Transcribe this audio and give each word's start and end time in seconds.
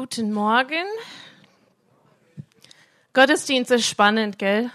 Guten 0.00 0.32
Morgen. 0.32 0.86
Gottesdienst 3.14 3.72
ist 3.72 3.88
spannend, 3.88 4.38
gell? 4.38 4.70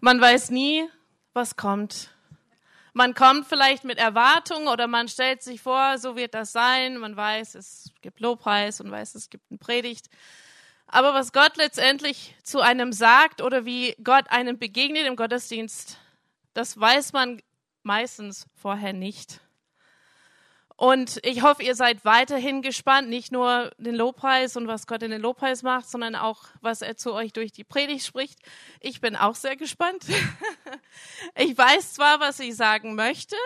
Man 0.00 0.20
weiß 0.20 0.50
nie, 0.50 0.86
was 1.32 1.56
kommt. 1.56 2.10
Man 2.92 3.14
kommt 3.14 3.46
vielleicht 3.46 3.84
mit 3.84 3.96
Erwartungen 3.96 4.68
oder 4.68 4.88
man 4.88 5.08
stellt 5.08 5.42
sich 5.42 5.62
vor, 5.62 5.96
so 5.96 6.16
wird 6.16 6.34
das 6.34 6.52
sein. 6.52 6.98
Man 6.98 7.16
weiß, 7.16 7.54
es 7.54 7.92
gibt 8.02 8.20
Lobpreis 8.20 8.82
und 8.82 8.90
weiß, 8.90 9.14
es 9.14 9.30
gibt 9.30 9.50
eine 9.50 9.56
Predigt. 9.56 10.10
Aber 10.86 11.14
was 11.14 11.32
Gott 11.32 11.56
letztendlich 11.56 12.36
zu 12.42 12.60
einem 12.60 12.92
sagt 12.92 13.40
oder 13.40 13.64
wie 13.64 13.96
Gott 14.04 14.30
einem 14.30 14.58
begegnet 14.58 15.06
im 15.06 15.16
Gottesdienst, 15.16 15.96
das 16.52 16.78
weiß 16.78 17.14
man 17.14 17.40
meistens 17.84 18.44
vorher 18.54 18.92
nicht. 18.92 19.40
Und 20.80 21.20
ich 21.24 21.42
hoffe, 21.42 21.62
ihr 21.62 21.74
seid 21.74 22.06
weiterhin 22.06 22.62
gespannt, 22.62 23.10
nicht 23.10 23.32
nur 23.32 23.70
den 23.76 23.94
Lobpreis 23.94 24.56
und 24.56 24.66
was 24.66 24.86
Gott 24.86 25.02
in 25.02 25.10
den 25.10 25.20
Lobpreis 25.20 25.62
macht, 25.62 25.86
sondern 25.86 26.14
auch, 26.14 26.44
was 26.62 26.80
er 26.80 26.96
zu 26.96 27.12
euch 27.12 27.34
durch 27.34 27.52
die 27.52 27.64
Predigt 27.64 28.06
spricht. 28.06 28.38
Ich 28.80 29.02
bin 29.02 29.14
auch 29.14 29.34
sehr 29.34 29.56
gespannt. 29.56 30.06
ich 31.34 31.58
weiß 31.58 31.92
zwar, 31.92 32.18
was 32.20 32.40
ich 32.40 32.56
sagen 32.56 32.94
möchte, 32.94 33.36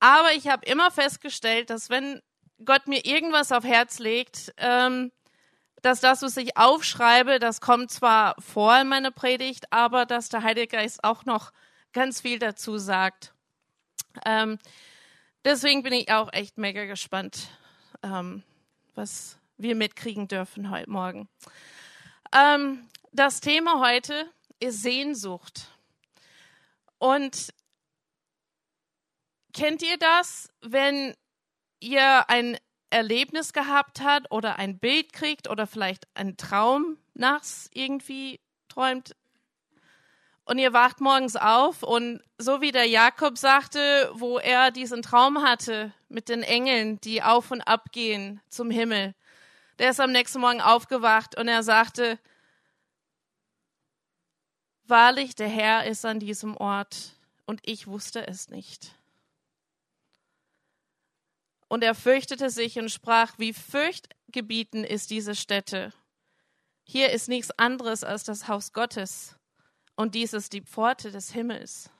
aber 0.00 0.32
ich 0.32 0.48
habe 0.48 0.64
immer 0.64 0.90
festgestellt, 0.90 1.68
dass 1.68 1.90
wenn 1.90 2.22
Gott 2.64 2.86
mir 2.86 3.04
irgendwas 3.04 3.52
auf 3.52 3.64
Herz 3.64 3.98
legt, 3.98 4.54
ähm, 4.56 5.12
dass 5.82 6.00
das, 6.00 6.22
was 6.22 6.34
ich 6.38 6.56
aufschreibe, 6.56 7.40
das 7.40 7.60
kommt 7.60 7.90
zwar 7.90 8.34
vor 8.40 8.74
in 8.80 8.88
meiner 8.88 9.10
Predigt, 9.10 9.70
aber 9.70 10.06
dass 10.06 10.30
der 10.30 10.44
Heilige 10.44 10.68
Geist 10.68 11.04
auch 11.04 11.26
noch 11.26 11.52
ganz 11.92 12.22
viel 12.22 12.38
dazu 12.38 12.78
sagt. 12.78 13.34
Ähm, 14.24 14.58
Deswegen 15.44 15.82
bin 15.82 15.92
ich 15.92 16.10
auch 16.10 16.32
echt 16.32 16.58
mega 16.58 16.84
gespannt, 16.84 17.48
ähm, 18.02 18.42
was 18.94 19.38
wir 19.56 19.76
mitkriegen 19.76 20.28
dürfen 20.28 20.70
heute 20.70 20.90
Morgen. 20.90 21.28
Ähm, 22.32 22.88
das 23.12 23.40
Thema 23.40 23.80
heute 23.80 24.30
ist 24.60 24.82
Sehnsucht. 24.82 25.68
Und 26.98 27.54
kennt 29.52 29.82
ihr 29.82 29.96
das, 29.96 30.50
wenn 30.60 31.14
ihr 31.80 32.28
ein 32.28 32.58
Erlebnis 32.90 33.52
gehabt 33.52 34.00
habt 34.00 34.30
oder 34.30 34.58
ein 34.58 34.78
Bild 34.78 35.12
kriegt 35.12 35.48
oder 35.48 35.66
vielleicht 35.66 36.08
einen 36.14 36.36
Traum 36.36 36.98
nachts 37.14 37.70
irgendwie 37.72 38.40
träumt, 38.68 39.14
und 40.48 40.56
ihr 40.56 40.72
wacht 40.72 41.02
morgens 41.02 41.36
auf 41.36 41.82
und 41.82 42.22
so 42.38 42.62
wie 42.62 42.72
der 42.72 42.86
Jakob 42.86 43.36
sagte, 43.36 44.10
wo 44.14 44.38
er 44.38 44.70
diesen 44.70 45.02
Traum 45.02 45.42
hatte 45.42 45.92
mit 46.08 46.30
den 46.30 46.42
Engeln, 46.42 46.98
die 47.02 47.22
auf 47.22 47.50
und 47.50 47.60
ab 47.60 47.92
gehen 47.92 48.40
zum 48.48 48.70
Himmel, 48.70 49.14
der 49.78 49.90
ist 49.90 50.00
am 50.00 50.10
nächsten 50.10 50.40
Morgen 50.40 50.62
aufgewacht 50.62 51.36
und 51.36 51.48
er 51.48 51.62
sagte, 51.62 52.18
wahrlich, 54.84 55.34
der 55.34 55.48
Herr 55.48 55.84
ist 55.84 56.06
an 56.06 56.18
diesem 56.18 56.56
Ort 56.56 57.12
und 57.44 57.60
ich 57.64 57.86
wusste 57.86 58.26
es 58.26 58.48
nicht. 58.48 58.94
Und 61.68 61.84
er 61.84 61.94
fürchtete 61.94 62.48
sich 62.48 62.78
und 62.78 62.90
sprach, 62.90 63.34
wie 63.36 63.52
fürchtgebieten 63.52 64.84
ist 64.84 65.10
diese 65.10 65.34
Stätte. 65.34 65.92
Hier 66.84 67.10
ist 67.10 67.28
nichts 67.28 67.50
anderes 67.58 68.02
als 68.02 68.24
das 68.24 68.48
Haus 68.48 68.72
Gottes 68.72 69.37
und 69.98 70.14
dies 70.14 70.32
ist 70.32 70.52
die 70.52 70.60
Pforte 70.60 71.10
des 71.10 71.32
Himmels. 71.32 71.90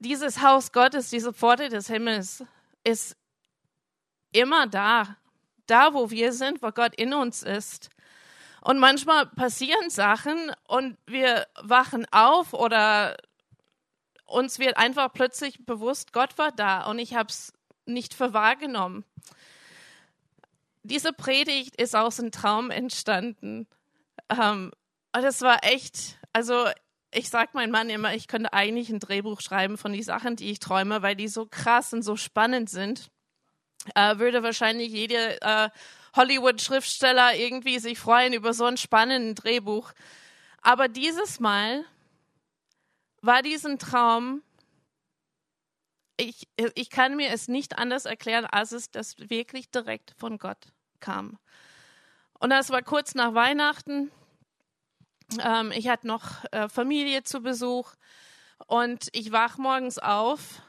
Dieses 0.00 0.42
Haus 0.42 0.72
Gottes, 0.72 1.08
diese 1.08 1.32
Pforte 1.32 1.68
des 1.68 1.86
Himmels 1.86 2.42
ist 2.82 3.16
immer 4.32 4.66
da, 4.66 5.16
da 5.66 5.94
wo 5.94 6.10
wir 6.10 6.32
sind, 6.32 6.62
wo 6.62 6.72
Gott 6.72 6.96
in 6.96 7.14
uns 7.14 7.44
ist. 7.44 7.90
Und 8.60 8.80
manchmal 8.80 9.26
passieren 9.26 9.88
Sachen 9.88 10.50
und 10.66 10.98
wir 11.06 11.46
wachen 11.62 12.06
auf 12.10 12.54
oder 12.54 13.16
uns 14.26 14.58
wird 14.58 14.78
einfach 14.78 15.12
plötzlich 15.12 15.64
bewusst, 15.64 16.12
Gott 16.12 16.38
war 16.38 16.50
da 16.50 16.86
und 16.86 16.98
ich 16.98 17.14
habe 17.14 17.28
es 17.28 17.52
nicht 17.86 18.14
für 18.14 18.32
wahrgenommen. 18.32 19.04
Diese 20.82 21.12
Predigt 21.12 21.76
ist 21.76 21.94
aus 21.94 22.18
einem 22.18 22.32
Traum 22.32 22.72
entstanden. 22.72 23.68
Ähm, 24.28 24.72
und 25.12 25.22
das 25.22 25.42
war 25.42 25.64
echt, 25.64 26.18
also 26.32 26.66
ich 27.12 27.28
sag 27.28 27.54
meinem 27.54 27.72
Mann 27.72 27.90
immer, 27.90 28.14
ich 28.14 28.28
könnte 28.28 28.52
eigentlich 28.52 28.90
ein 28.90 29.00
Drehbuch 29.00 29.40
schreiben 29.40 29.76
von 29.76 29.92
den 29.92 30.02
Sachen, 30.02 30.36
die 30.36 30.50
ich 30.50 30.60
träume, 30.60 31.02
weil 31.02 31.16
die 31.16 31.28
so 31.28 31.46
krass 31.46 31.92
und 31.92 32.02
so 32.02 32.16
spannend 32.16 32.70
sind. 32.70 33.10
Äh, 33.94 34.18
würde 34.18 34.42
wahrscheinlich 34.42 34.92
jeder 34.92 35.66
äh, 35.66 35.70
Hollywood-Schriftsteller 36.14 37.34
irgendwie 37.34 37.78
sich 37.78 37.98
freuen 37.98 38.32
über 38.32 38.52
so 38.52 38.64
ein 38.64 38.76
spannendes 38.76 39.42
Drehbuch. 39.42 39.92
Aber 40.62 40.88
dieses 40.88 41.40
Mal 41.40 41.84
war 43.22 43.42
diesen 43.42 43.78
Traum, 43.78 44.42
ich, 46.16 46.48
ich 46.74 46.90
kann 46.90 47.16
mir 47.16 47.30
es 47.30 47.48
nicht 47.48 47.78
anders 47.78 48.04
erklären, 48.04 48.44
als 48.44 48.72
es 48.72 48.90
das 48.90 49.18
wirklich 49.18 49.70
direkt 49.70 50.14
von 50.18 50.38
Gott 50.38 50.68
kam. 51.00 51.38
Und 52.38 52.50
das 52.50 52.70
war 52.70 52.82
kurz 52.82 53.14
nach 53.14 53.34
Weihnachten. 53.34 54.10
Ähm, 55.38 55.72
ich 55.72 55.88
hatte 55.88 56.06
noch 56.06 56.44
äh, 56.52 56.68
Familie 56.68 57.22
zu 57.22 57.40
Besuch 57.40 57.92
und 58.66 59.08
ich 59.12 59.32
wach 59.32 59.58
morgens 59.58 59.98
auf 59.98 60.62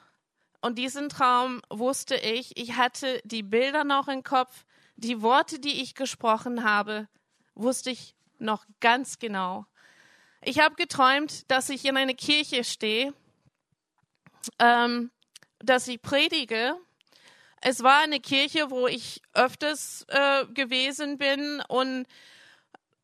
und 0.61 0.77
diesen 0.77 1.09
Traum 1.09 1.61
wusste 1.69 2.15
ich, 2.15 2.55
ich 2.57 2.75
hatte 2.75 3.21
die 3.23 3.43
Bilder 3.43 3.83
noch 3.83 4.07
im 4.07 4.23
Kopf, 4.23 4.65
die 4.95 5.21
Worte, 5.21 5.59
die 5.59 5.81
ich 5.81 5.95
gesprochen 5.95 6.63
habe, 6.63 7.07
wusste 7.55 7.89
ich 7.89 8.15
noch 8.37 8.65
ganz 8.79 9.17
genau. 9.19 9.65
Ich 10.41 10.59
habe 10.59 10.75
geträumt, 10.75 11.49
dass 11.49 11.69
ich 11.69 11.85
in 11.85 11.97
einer 11.97 12.13
Kirche 12.13 12.63
stehe, 12.63 13.13
ähm, 14.59 15.11
dass 15.59 15.87
ich 15.87 16.01
predige. 16.01 16.75
Es 17.61 17.83
war 17.83 18.01
eine 18.01 18.19
Kirche, 18.19 18.71
wo 18.71 18.87
ich 18.87 19.21
öfters 19.33 20.05
äh, 20.09 20.45
gewesen 20.47 21.17
bin 21.17 21.61
und 21.67 22.07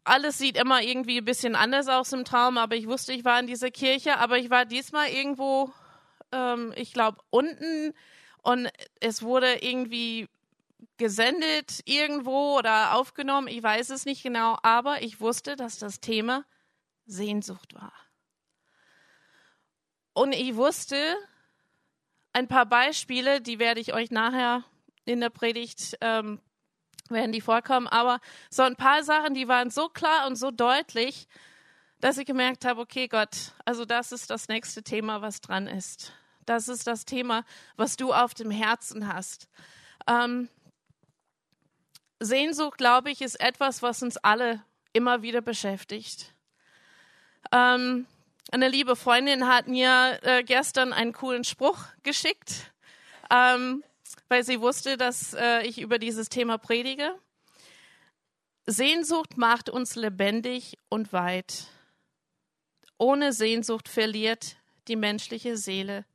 alles 0.08 0.38
sieht 0.38 0.58
immer 0.58 0.82
irgendwie 0.82 1.18
ein 1.18 1.26
bisschen 1.26 1.56
anders 1.56 1.88
aus 1.88 2.14
im 2.14 2.26
Traum, 2.26 2.58
aber 2.58 2.76
ich 2.76 2.88
wusste, 2.88 3.14
ich 3.14 3.26
war 3.26 3.40
in 3.40 3.48
dieser 3.48 3.72
Kirche, 3.72 4.18
aber 4.18 4.38
ich 4.38 4.50
war 4.50 4.66
diesmal 4.66 5.10
irgendwo, 5.10 5.72
ähm, 6.32 6.74
ich 6.76 6.94
glaube, 6.94 7.20
unten 7.30 7.94
und 8.42 8.70
es 9.00 9.22
wurde 9.22 9.56
irgendwie 9.64 10.28
gesendet 10.98 11.82
irgendwo 11.86 12.58
oder 12.58 12.96
aufgenommen, 12.96 13.48
ich 13.48 13.62
weiß 13.62 13.90
es 13.90 14.06
nicht 14.06 14.24
genau, 14.24 14.58
aber 14.64 15.02
ich 15.02 15.20
wusste, 15.20 15.56
dass 15.56 15.80
das 15.80 16.00
Thema 16.00 16.46
Sehnsucht 17.06 17.74
war. 17.74 17.94
Und 20.14 20.34
ich 20.34 20.56
wusste 20.56 20.98
ein 22.34 22.48
paar 22.48 22.66
Beispiele, 22.66 23.42
die 23.42 23.60
werde 23.60 23.80
ich 23.80 23.94
euch 23.94 24.12
nachher 24.12 24.64
in 25.06 25.22
der 25.22 25.30
Predigt 25.30 25.98
ähm, 26.02 26.42
werden 27.12 27.32
die 27.32 27.42
vorkommen. 27.42 27.88
Aber 27.88 28.20
so 28.50 28.64
ein 28.64 28.76
paar 28.76 29.04
Sachen, 29.04 29.34
die 29.34 29.48
waren 29.48 29.70
so 29.70 29.90
klar 29.90 30.28
und 30.28 30.36
so 30.36 30.52
deutlich, 30.52 31.28
dass 32.00 32.18
ich 32.18 32.26
gemerkt 32.26 32.66
habe, 32.66 32.82
okay, 32.82 33.08
Gott, 33.08 33.54
also 33.66 33.86
das 33.86 34.12
ist 34.12 34.30
das 34.30 34.48
nächste 34.48 34.84
Thema, 34.84 35.22
was 35.22 35.42
dran 35.42 35.68
ist. 35.68 36.14
Das 36.46 36.68
ist 36.68 36.88
das 36.88 37.06
Thema, 37.06 37.44
was 37.76 37.98
du 37.98 38.14
auf 38.14 38.34
dem 38.34 38.52
Herzen 38.52 39.12
hast. 39.14 39.50
Ähm, 40.08 40.50
Sehnsucht, 42.20 42.78
glaube 42.78 43.12
ich, 43.12 43.22
ist 43.22 43.40
etwas, 43.40 43.82
was 43.82 44.02
uns 44.02 44.18
alle 44.18 44.64
immer 44.94 45.22
wieder 45.22 45.42
beschäftigt. 45.42 46.34
Ähm, 47.52 48.08
eine 48.52 48.70
liebe 48.70 48.96
Freundin 48.96 49.48
hat 49.48 49.68
mir 49.68 50.20
äh, 50.24 50.44
gestern 50.44 50.94
einen 50.94 51.14
coolen 51.14 51.44
Spruch 51.44 51.80
geschickt. 52.04 52.72
Ähm, 53.30 53.84
weil 54.28 54.44
sie 54.44 54.62
wusste, 54.62 54.98
dass 54.98 55.34
äh, 55.34 55.62
ich 55.66 55.80
über 55.80 56.00
dieses 56.00 56.30
Thema 56.30 56.58
predige. 56.58 57.18
Sehnsucht 58.66 59.38
macht 59.38 59.70
uns 59.70 59.96
lebendig 59.96 60.78
und 60.90 61.14
weit. 61.14 61.68
Ohne 62.98 63.32
Sehnsucht 63.32 63.88
verliert 63.88 64.58
die 64.88 64.96
menschliche 64.96 65.58
Seele 65.58 66.06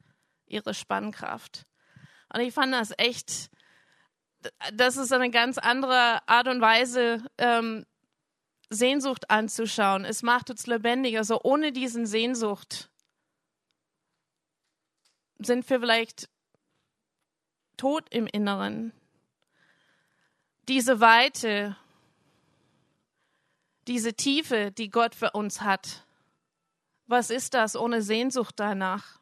ihre 0.46 0.74
Spannkraft. 0.74 1.66
Und 2.32 2.40
ich 2.40 2.52
fand 2.52 2.72
das 2.72 2.92
echt, 2.98 3.50
das 4.74 4.96
ist 4.96 5.12
eine 5.12 5.30
ganz 5.30 5.58
andere 5.58 6.26
Art 6.28 6.48
und 6.48 6.60
Weise, 6.60 7.24
ähm, 7.38 7.86
Sehnsucht 8.70 9.30
anzuschauen. 9.30 10.04
Es 10.04 10.22
macht 10.22 10.50
uns 10.50 10.66
lebendig. 10.66 11.18
Also 11.18 11.40
ohne 11.42 11.72
diesen 11.72 12.06
Sehnsucht 12.06 12.90
sind 15.38 15.68
wir 15.68 15.80
vielleicht 15.80 16.28
tot 17.82 18.06
im 18.10 18.28
Inneren. 18.28 18.92
Diese 20.68 21.00
Weite, 21.00 21.76
diese 23.88 24.14
Tiefe, 24.14 24.70
die 24.70 24.88
Gott 24.88 25.16
für 25.16 25.32
uns 25.32 25.62
hat. 25.62 26.06
Was 27.08 27.28
ist 27.30 27.54
das 27.54 27.74
ohne 27.74 28.00
Sehnsucht 28.00 28.54
danach? 28.60 29.18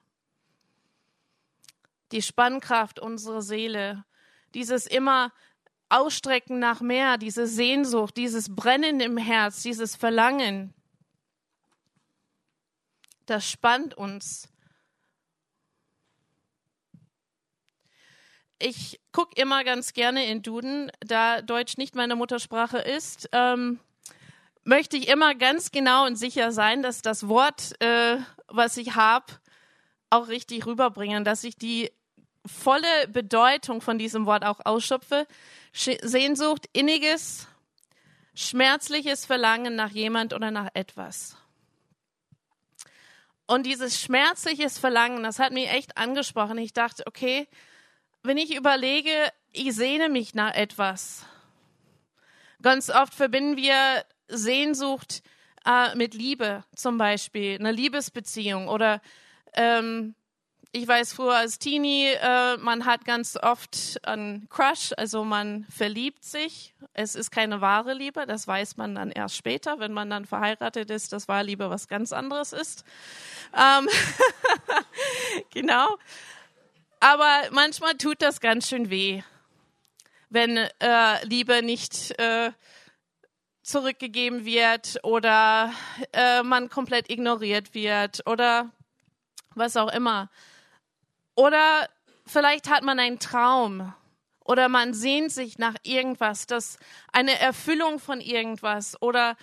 Die 2.12 2.20
Spannkraft 2.20 3.00
unserer 3.00 3.40
Seele, 3.40 4.04
dieses 4.52 4.86
immer 4.86 5.32
Ausstrecken 5.88 6.58
nach 6.58 6.82
mehr, 6.82 7.16
diese 7.16 7.46
Sehnsucht, 7.46 8.18
dieses 8.18 8.54
Brennen 8.54 9.00
im 9.00 9.16
Herz, 9.16 9.62
dieses 9.62 9.96
Verlangen, 9.96 10.74
das 13.24 13.50
spannt 13.50 13.94
uns. 13.94 14.52
Ich 18.62 19.00
gucke 19.12 19.40
immer 19.40 19.64
ganz 19.64 19.94
gerne 19.94 20.26
in 20.26 20.42
Duden, 20.42 20.92
da 21.00 21.40
Deutsch 21.40 21.78
nicht 21.78 21.94
meine 21.94 22.14
Muttersprache 22.14 22.76
ist. 22.76 23.28
Ähm, 23.32 23.80
möchte 24.64 24.98
ich 24.98 25.08
immer 25.08 25.34
ganz 25.34 25.70
genau 25.70 26.04
und 26.06 26.16
sicher 26.16 26.52
sein, 26.52 26.82
dass 26.82 27.00
das 27.00 27.26
Wort, 27.26 27.80
äh, 27.82 28.18
was 28.48 28.76
ich 28.76 28.94
habe, 28.94 29.24
auch 30.10 30.28
richtig 30.28 30.66
rüberbringen, 30.66 31.24
dass 31.24 31.42
ich 31.42 31.56
die 31.56 31.90
volle 32.44 33.08
Bedeutung 33.08 33.80
von 33.80 33.98
diesem 33.98 34.26
Wort 34.26 34.44
auch 34.44 34.60
ausschöpfe. 34.64 35.26
Sehnsucht, 35.72 36.68
inniges, 36.74 37.46
schmerzliches 38.34 39.24
Verlangen 39.24 39.74
nach 39.74 39.90
jemand 39.90 40.34
oder 40.34 40.50
nach 40.50 40.68
etwas. 40.74 41.36
Und 43.46 43.64
dieses 43.64 43.98
schmerzliches 43.98 44.78
Verlangen, 44.78 45.22
das 45.22 45.38
hat 45.38 45.52
mich 45.52 45.70
echt 45.70 45.96
angesprochen. 45.96 46.58
Ich 46.58 46.72
dachte, 46.72 47.04
okay, 47.06 47.48
wenn 48.22 48.38
ich 48.38 48.54
überlege, 48.54 49.10
ich 49.52 49.74
sehne 49.74 50.08
mich 50.08 50.34
nach 50.34 50.54
etwas. 50.54 51.24
Ganz 52.62 52.90
oft 52.90 53.14
verbinden 53.14 53.56
wir 53.56 54.04
Sehnsucht 54.28 55.22
äh, 55.66 55.94
mit 55.96 56.14
Liebe 56.14 56.64
zum 56.74 56.98
Beispiel, 56.98 57.58
eine 57.58 57.72
Liebesbeziehung 57.72 58.68
oder 58.68 59.00
ähm, 59.54 60.14
ich 60.72 60.86
weiß 60.86 61.14
früher 61.14 61.34
als 61.34 61.58
Teenie, 61.58 62.06
äh, 62.06 62.56
man 62.58 62.84
hat 62.84 63.04
ganz 63.04 63.36
oft 63.36 63.98
einen 64.06 64.48
Crush, 64.48 64.92
also 64.96 65.24
man 65.24 65.64
verliebt 65.64 66.22
sich. 66.22 66.74
Es 66.92 67.16
ist 67.16 67.32
keine 67.32 67.60
wahre 67.60 67.92
Liebe, 67.92 68.24
das 68.24 68.46
weiß 68.46 68.76
man 68.76 68.94
dann 68.94 69.10
erst 69.10 69.36
später, 69.36 69.80
wenn 69.80 69.92
man 69.92 70.10
dann 70.10 70.26
verheiratet 70.26 70.90
ist, 70.90 71.12
dass 71.12 71.26
wahre 71.26 71.44
Liebe 71.44 71.70
was 71.70 71.88
ganz 71.88 72.12
anderes 72.12 72.52
ist. 72.52 72.84
Ähm 73.56 73.88
genau. 75.50 75.96
Aber 77.00 77.48
manchmal 77.50 77.94
tut 77.94 78.20
das 78.20 78.40
ganz 78.40 78.68
schön 78.68 78.90
weh, 78.90 79.22
wenn 80.28 80.58
äh, 80.58 81.24
Liebe 81.24 81.62
nicht 81.62 82.18
äh, 82.18 82.52
zurückgegeben 83.62 84.44
wird 84.44 84.98
oder 85.02 85.72
äh, 86.12 86.42
man 86.42 86.68
komplett 86.68 87.10
ignoriert 87.10 87.72
wird 87.74 88.26
oder 88.26 88.70
was 89.54 89.78
auch 89.78 89.90
immer. 89.92 90.30
Oder 91.34 91.88
vielleicht 92.26 92.68
hat 92.68 92.82
man 92.82 92.98
einen 92.98 93.18
Traum 93.18 93.94
oder 94.44 94.68
man 94.68 94.92
sehnt 94.92 95.32
sich 95.32 95.58
nach 95.58 95.76
irgendwas, 95.82 96.46
das 96.46 96.78
eine 97.12 97.38
Erfüllung 97.38 97.98
von 97.98 98.20
irgendwas 98.20 99.00
oder 99.00 99.36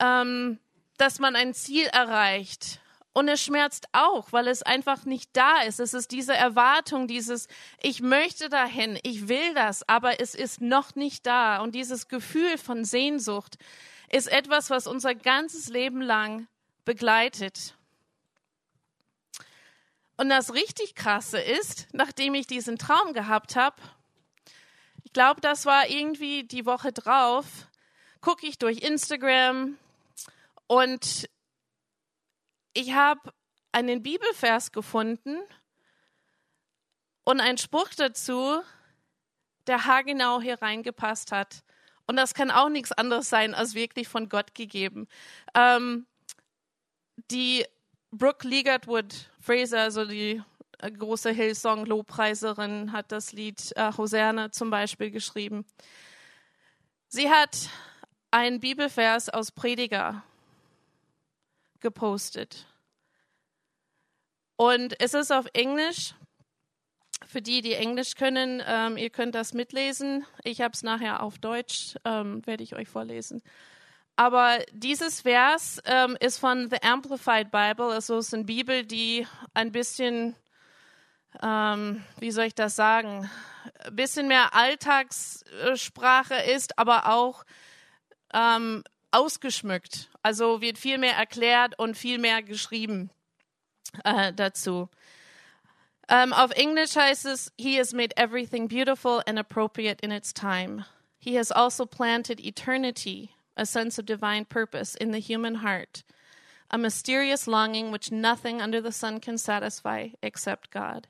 ähm, 0.00 0.58
dass 0.96 1.20
man 1.20 1.36
ein 1.36 1.54
Ziel 1.54 1.86
erreicht. 1.86 2.80
Und 3.12 3.28
es 3.28 3.42
schmerzt 3.42 3.86
auch, 3.92 4.32
weil 4.32 4.46
es 4.48 4.62
einfach 4.62 5.04
nicht 5.04 5.30
da 5.32 5.62
ist. 5.62 5.80
Es 5.80 5.94
ist 5.94 6.12
diese 6.12 6.34
Erwartung, 6.34 7.08
dieses, 7.08 7.48
ich 7.82 8.00
möchte 8.00 8.48
dahin, 8.48 8.98
ich 9.02 9.28
will 9.28 9.54
das, 9.54 9.88
aber 9.88 10.20
es 10.20 10.34
ist 10.34 10.60
noch 10.60 10.94
nicht 10.94 11.26
da. 11.26 11.58
Und 11.60 11.74
dieses 11.74 12.08
Gefühl 12.08 12.58
von 12.58 12.84
Sehnsucht 12.84 13.58
ist 14.10 14.28
etwas, 14.28 14.70
was 14.70 14.86
unser 14.86 15.14
ganzes 15.14 15.68
Leben 15.68 16.00
lang 16.00 16.46
begleitet. 16.84 17.74
Und 20.16 20.30
das 20.30 20.54
richtig 20.54 20.94
krasse 20.94 21.40
ist, 21.40 21.86
nachdem 21.92 22.34
ich 22.34 22.46
diesen 22.46 22.78
Traum 22.78 23.12
gehabt 23.12 23.56
habe, 23.56 23.76
ich 25.04 25.12
glaube, 25.12 25.40
das 25.40 25.64
war 25.64 25.88
irgendwie 25.88 26.44
die 26.44 26.66
Woche 26.66 26.92
drauf, 26.92 27.46
gucke 28.20 28.46
ich 28.46 28.58
durch 28.58 28.80
Instagram 28.80 29.78
und 30.66 31.28
ich 32.72 32.92
habe 32.94 33.32
einen 33.72 34.02
Bibelvers 34.02 34.72
gefunden 34.72 35.38
und 37.24 37.40
einen 37.40 37.58
Spruch 37.58 37.90
dazu, 37.96 38.60
der 39.66 39.84
haargenau 39.84 40.40
hier 40.40 40.60
reingepasst 40.60 41.32
hat. 41.32 41.62
Und 42.06 42.16
das 42.16 42.32
kann 42.32 42.50
auch 42.50 42.70
nichts 42.70 42.92
anderes 42.92 43.28
sein 43.28 43.54
als 43.54 43.74
wirklich 43.74 44.08
von 44.08 44.28
Gott 44.30 44.54
gegeben. 44.54 45.08
Ähm, 45.54 46.06
die 47.30 47.66
Brooke 48.10 48.48
Ligertwood 48.48 49.30
Fraser, 49.40 49.82
also 49.82 50.06
die 50.06 50.42
äh, 50.78 50.90
große 50.90 51.30
Hillsong-Lobpreiserin, 51.30 52.92
hat 52.92 53.12
das 53.12 53.32
Lied 53.32 53.72
äh, 53.76 53.92
Hosanna 53.96 54.50
zum 54.50 54.70
Beispiel 54.70 55.10
geschrieben. 55.10 55.66
Sie 57.08 57.28
hat 57.30 57.68
einen 58.30 58.60
Bibelvers 58.60 59.28
aus 59.28 59.52
Prediger 59.52 60.22
gepostet. 61.80 62.66
Und 64.56 65.00
es 65.00 65.14
ist 65.14 65.32
auf 65.32 65.46
Englisch. 65.52 66.14
Für 67.26 67.42
die, 67.42 67.62
die 67.62 67.74
Englisch 67.74 68.14
können, 68.14 68.62
ähm, 68.66 68.96
ihr 68.96 69.10
könnt 69.10 69.34
das 69.34 69.52
mitlesen. 69.52 70.24
Ich 70.44 70.60
habe 70.60 70.72
es 70.72 70.82
nachher 70.82 71.22
auf 71.22 71.38
Deutsch, 71.38 71.96
ähm, 72.04 72.46
werde 72.46 72.62
ich 72.62 72.74
euch 72.74 72.88
vorlesen. 72.88 73.42
Aber 74.18 74.58
dieses 74.72 75.20
Vers 75.20 75.80
ähm, 75.84 76.16
ist 76.18 76.38
von 76.38 76.68
The 76.70 76.82
Amplified 76.82 77.52
Bible, 77.52 77.92
also 77.92 78.18
es 78.18 78.28
ist 78.28 78.34
eine 78.34 78.44
Bibel, 78.44 78.84
die 78.84 79.28
ein 79.54 79.70
bisschen, 79.70 80.34
ähm, 81.40 82.04
wie 82.18 82.32
soll 82.32 82.46
ich 82.46 82.54
das 82.56 82.74
sagen, 82.74 83.30
ein 83.84 83.94
bisschen 83.94 84.26
mehr 84.26 84.54
Alltagssprache 84.54 86.34
ist, 86.34 86.78
aber 86.80 87.12
auch 87.12 87.44
ähm, 88.34 88.82
ausgeschmückt. 89.10 90.10
Also 90.22 90.60
wird 90.60 90.78
viel 90.78 90.98
mehr 90.98 91.16
erklärt 91.16 91.78
und 91.78 91.96
viel 91.96 92.18
mehr 92.18 92.42
geschrieben 92.42 93.10
äh, 94.04 94.32
dazu. 94.32 94.88
Um, 96.10 96.32
auf 96.32 96.52
Englisch 96.52 96.96
heißt 96.96 97.26
es, 97.26 97.52
He 97.58 97.78
has 97.78 97.92
made 97.92 98.16
everything 98.16 98.66
beautiful 98.66 99.22
and 99.26 99.38
appropriate 99.38 100.00
in 100.02 100.10
its 100.10 100.32
time. 100.32 100.86
He 101.18 101.36
has 101.36 101.50
also 101.50 101.84
planted 101.84 102.40
eternity 102.40 103.30
a 103.58 103.66
sense 103.66 103.98
of 103.98 104.06
divine 104.06 104.46
purpose 104.46 104.94
in 104.94 105.10
the 105.10 105.20
human 105.20 105.56
heart, 105.56 106.04
a 106.70 106.78
mysterious 106.78 107.46
longing 107.46 107.90
which 107.90 108.10
nothing 108.10 108.62
under 108.62 108.80
the 108.80 108.92
sun 108.92 109.20
can 109.20 109.36
satisfy 109.36 110.08
except 110.22 110.70
God. 110.70 111.08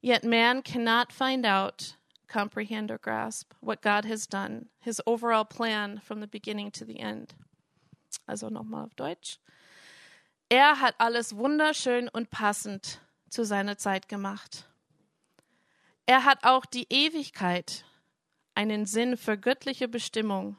Yet 0.00 0.22
man 0.22 0.62
cannot 0.62 1.12
find 1.12 1.44
out, 1.44 1.96
comprehend, 2.30 2.90
or 2.90 2.98
grasp 2.98 3.52
what 3.60 3.82
God 3.82 4.04
has 4.04 4.26
done, 4.26 4.66
his 4.78 5.02
overall 5.06 5.44
plan 5.44 6.00
from 6.00 6.20
the 6.20 6.26
beginning 6.26 6.70
to 6.72 6.84
the 6.84 7.00
end. 7.00 7.34
Also 8.26 8.48
nochmal 8.48 8.84
auf 8.84 8.94
Deutsch. 8.94 9.38
Er 10.48 10.80
hat 10.80 10.94
alles 10.98 11.36
wunderschön 11.36 12.08
und 12.08 12.30
passend 12.30 13.00
zu 13.28 13.44
seiner 13.44 13.76
Zeit 13.76 14.08
gemacht. 14.08 14.68
Er 16.06 16.24
hat 16.24 16.44
auch 16.44 16.66
die 16.66 16.86
Ewigkeit, 16.90 17.84
einen 18.54 18.84
Sinn 18.84 19.16
für 19.16 19.38
göttliche 19.38 19.86
Bestimmung 19.86 20.56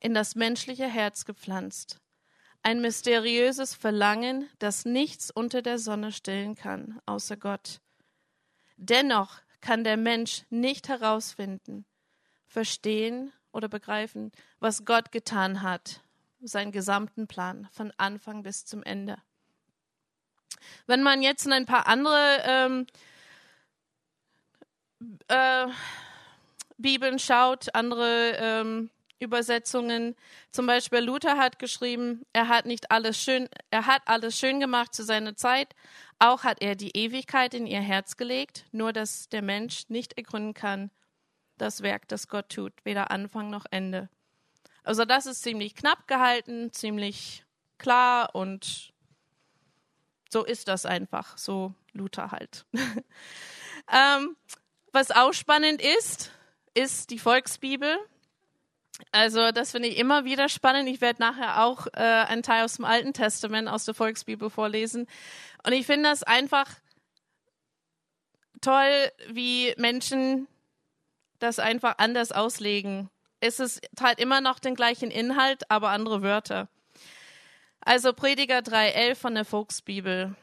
in 0.00 0.14
das 0.14 0.34
menschliche 0.34 0.88
Herz 0.88 1.24
gepflanzt. 1.24 2.00
Ein 2.62 2.80
mysteriöses 2.80 3.74
Verlangen, 3.74 4.48
das 4.58 4.84
nichts 4.84 5.30
unter 5.30 5.62
der 5.62 5.78
Sonne 5.78 6.12
stillen 6.12 6.56
kann, 6.56 7.00
außer 7.06 7.36
Gott. 7.36 7.80
Dennoch 8.76 9.40
kann 9.64 9.82
der 9.82 9.96
Mensch 9.96 10.42
nicht 10.50 10.88
herausfinden, 10.88 11.86
verstehen 12.46 13.32
oder 13.50 13.68
begreifen, 13.68 14.30
was 14.60 14.84
Gott 14.84 15.10
getan 15.10 15.62
hat, 15.62 16.02
seinen 16.42 16.70
gesamten 16.70 17.26
Plan 17.26 17.66
von 17.72 17.90
Anfang 17.96 18.42
bis 18.42 18.66
zum 18.66 18.82
Ende. 18.82 19.16
Wenn 20.86 21.02
man 21.02 21.22
jetzt 21.22 21.46
in 21.46 21.52
ein 21.52 21.64
paar 21.64 21.86
andere 21.86 22.42
ähm, 22.44 22.86
äh, 25.28 25.66
Bibeln 26.76 27.18
schaut, 27.18 27.74
andere 27.74 28.36
ähm, 28.36 28.90
Übersetzungen. 29.18 30.14
Zum 30.50 30.66
Beispiel 30.66 30.98
Luther 30.98 31.38
hat 31.38 31.58
geschrieben, 31.58 32.26
er 32.34 32.48
hat 32.48 32.66
nicht 32.66 32.90
alles 32.90 33.18
schön, 33.18 33.48
er 33.70 33.86
hat 33.86 34.02
alles 34.04 34.38
schön 34.38 34.60
gemacht 34.60 34.94
zu 34.94 35.04
seiner 35.04 35.36
Zeit. 35.36 35.74
Auch 36.24 36.42
hat 36.42 36.62
er 36.62 36.74
die 36.74 36.96
Ewigkeit 36.96 37.52
in 37.52 37.66
ihr 37.66 37.82
Herz 37.82 38.16
gelegt, 38.16 38.64
nur 38.72 38.94
dass 38.94 39.28
der 39.28 39.42
Mensch 39.42 39.90
nicht 39.90 40.16
ergründen 40.16 40.54
kann, 40.54 40.90
das 41.58 41.82
Werk, 41.82 42.08
das 42.08 42.28
Gott 42.28 42.48
tut, 42.48 42.72
weder 42.82 43.10
Anfang 43.10 43.50
noch 43.50 43.66
Ende. 43.70 44.08
Also 44.84 45.04
das 45.04 45.26
ist 45.26 45.42
ziemlich 45.42 45.74
knapp 45.74 46.08
gehalten, 46.08 46.72
ziemlich 46.72 47.44
klar 47.76 48.34
und 48.34 48.94
so 50.30 50.46
ist 50.46 50.66
das 50.68 50.86
einfach, 50.86 51.36
so 51.36 51.74
Luther 51.92 52.30
halt. 52.30 52.64
ähm, 53.92 54.34
was 54.92 55.10
auch 55.10 55.34
spannend 55.34 55.82
ist, 55.82 56.30
ist 56.72 57.10
die 57.10 57.18
Volksbibel. 57.18 57.98
Also 59.12 59.50
das 59.50 59.72
finde 59.72 59.88
ich 59.88 59.98
immer 59.98 60.24
wieder 60.24 60.48
spannend. 60.48 60.88
Ich 60.88 61.00
werde 61.00 61.20
nachher 61.20 61.64
auch 61.64 61.86
äh, 61.88 62.00
einen 62.00 62.42
Teil 62.42 62.64
aus 62.64 62.76
dem 62.76 62.84
Alten 62.84 63.12
Testament, 63.12 63.68
aus 63.68 63.84
der 63.84 63.94
Volksbibel 63.94 64.50
vorlesen. 64.50 65.06
Und 65.64 65.72
ich 65.72 65.86
finde 65.86 66.10
das 66.10 66.22
einfach 66.22 66.70
toll, 68.60 69.10
wie 69.28 69.74
Menschen 69.76 70.46
das 71.38 71.58
einfach 71.58 71.98
anders 71.98 72.32
auslegen. 72.32 73.10
Es 73.40 73.60
ist 73.60 73.80
halt 74.00 74.18
immer 74.18 74.40
noch 74.40 74.58
den 74.58 74.74
gleichen 74.74 75.10
Inhalt, 75.10 75.70
aber 75.70 75.90
andere 75.90 76.22
Wörter. 76.22 76.68
Also 77.80 78.12
Prediger 78.14 78.58
3.11 78.58 79.14
von 79.14 79.34
der 79.34 79.44
Volksbibel. 79.44 80.34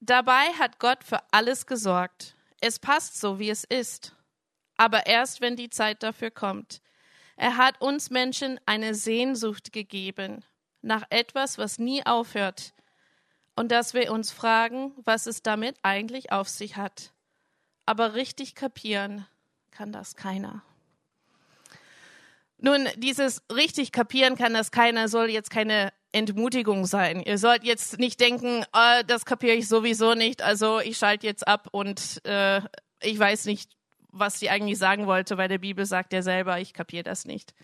Dabei 0.00 0.48
hat 0.58 0.80
Gott 0.80 1.04
für 1.04 1.20
alles 1.30 1.66
gesorgt. 1.66 2.34
Es 2.60 2.80
passt 2.80 3.20
so, 3.20 3.38
wie 3.38 3.50
es 3.50 3.62
ist. 3.62 4.16
Aber 4.76 5.06
erst, 5.06 5.40
wenn 5.40 5.54
die 5.54 5.70
Zeit 5.70 6.02
dafür 6.02 6.32
kommt. 6.32 6.82
Er 7.36 7.56
hat 7.56 7.80
uns 7.80 8.10
Menschen 8.10 8.58
eine 8.66 8.94
Sehnsucht 8.94 9.72
gegeben 9.72 10.44
nach 10.80 11.04
etwas, 11.10 11.58
was 11.58 11.78
nie 11.78 12.04
aufhört. 12.04 12.74
Und 13.54 13.70
dass 13.70 13.94
wir 13.94 14.10
uns 14.12 14.32
fragen, 14.32 14.92
was 15.04 15.26
es 15.26 15.42
damit 15.42 15.76
eigentlich 15.82 16.32
auf 16.32 16.48
sich 16.48 16.76
hat. 16.76 17.12
Aber 17.84 18.14
richtig 18.14 18.54
kapieren 18.54 19.26
kann 19.70 19.92
das 19.92 20.16
keiner. 20.16 20.62
Nun, 22.58 22.86
dieses 22.96 23.42
richtig 23.52 23.90
kapieren 23.90 24.36
kann 24.36 24.54
das 24.54 24.70
keiner, 24.70 25.08
soll 25.08 25.30
jetzt 25.30 25.50
keine 25.50 25.92
Entmutigung 26.12 26.86
sein. 26.86 27.20
Ihr 27.20 27.38
sollt 27.38 27.64
jetzt 27.64 27.98
nicht 27.98 28.20
denken, 28.20 28.64
oh, 28.72 29.02
das 29.06 29.24
kapiere 29.24 29.56
ich 29.56 29.66
sowieso 29.66 30.14
nicht, 30.14 30.42
also 30.42 30.78
ich 30.78 30.96
schalte 30.96 31.26
jetzt 31.26 31.48
ab 31.48 31.68
und 31.72 32.24
äh, 32.24 32.60
ich 33.00 33.18
weiß 33.18 33.46
nicht, 33.46 33.72
was 34.12 34.38
sie 34.38 34.50
eigentlich 34.50 34.78
sagen 34.78 35.06
wollte, 35.06 35.38
weil 35.38 35.48
der 35.48 35.58
Bibel 35.58 35.86
sagt 35.86 36.12
ja 36.12 36.22
selber, 36.22 36.60
ich 36.60 36.72
kapiere 36.74 37.02
das 37.02 37.24
nicht. 37.24 37.54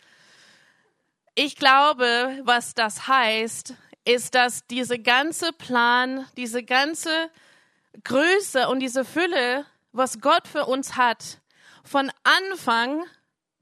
Ich 1.34 1.54
glaube, 1.54 2.40
was 2.42 2.74
das 2.74 3.06
heißt, 3.06 3.74
ist, 4.04 4.34
dass 4.34 4.66
diese 4.66 4.98
ganze 4.98 5.52
Plan, 5.52 6.26
diese 6.36 6.62
ganze 6.62 7.30
Größe 8.04 8.68
und 8.68 8.80
diese 8.80 9.04
Fülle, 9.04 9.66
was 9.92 10.20
Gott 10.20 10.46
für 10.46 10.66
uns 10.66 10.96
hat, 10.96 11.40
von 11.84 12.10
Anfang, 12.22 13.04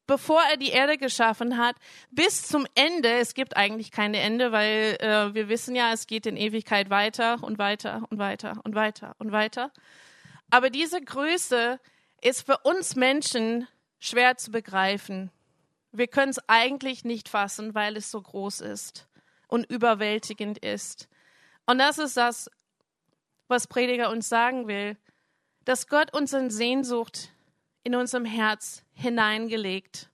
bevor 0.06 0.42
er 0.50 0.56
die 0.56 0.70
Erde 0.70 0.98
geschaffen 0.98 1.58
hat, 1.58 1.76
bis 2.10 2.46
zum 2.46 2.66
Ende, 2.74 3.10
es 3.18 3.34
gibt 3.34 3.56
eigentlich 3.56 3.90
keine 3.90 4.18
Ende, 4.20 4.52
weil 4.52 4.96
äh, 5.00 5.34
wir 5.34 5.48
wissen 5.48 5.74
ja, 5.74 5.92
es 5.92 6.06
geht 6.06 6.26
in 6.26 6.36
Ewigkeit 6.36 6.90
weiter 6.90 7.42
und 7.42 7.58
weiter 7.58 8.02
und 8.10 8.18
weiter 8.18 8.60
und 8.64 8.74
weiter 8.74 9.14
und 9.18 9.32
weiter. 9.32 9.72
Aber 10.50 10.70
diese 10.70 11.00
Größe 11.00 11.80
ist 12.20 12.46
für 12.46 12.58
uns 12.58 12.94
Menschen 12.94 13.66
schwer 13.98 14.36
zu 14.36 14.50
begreifen. 14.50 15.30
Wir 15.92 16.06
können 16.06 16.30
es 16.30 16.48
eigentlich 16.48 17.04
nicht 17.04 17.28
fassen, 17.28 17.74
weil 17.74 17.96
es 17.96 18.10
so 18.10 18.20
groß 18.20 18.60
ist 18.60 19.08
und 19.48 19.70
überwältigend 19.70 20.58
ist. 20.58 21.08
Und 21.66 21.78
das 21.78 21.98
ist 21.98 22.16
das, 22.16 22.50
was 23.48 23.66
Prediger 23.66 24.10
uns 24.10 24.28
sagen 24.28 24.66
will, 24.68 24.96
dass 25.64 25.88
Gott 25.88 26.12
uns 26.14 26.32
in 26.32 26.50
Sehnsucht 26.50 27.30
in 27.82 27.94
unserem 27.94 28.24
Herz 28.24 28.82
hineingelegt. 28.94 30.08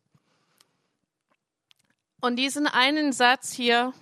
Und 2.21 2.37
diesen 2.37 2.67
einen 2.67 3.13
Satz 3.13 3.53
hier 3.53 3.93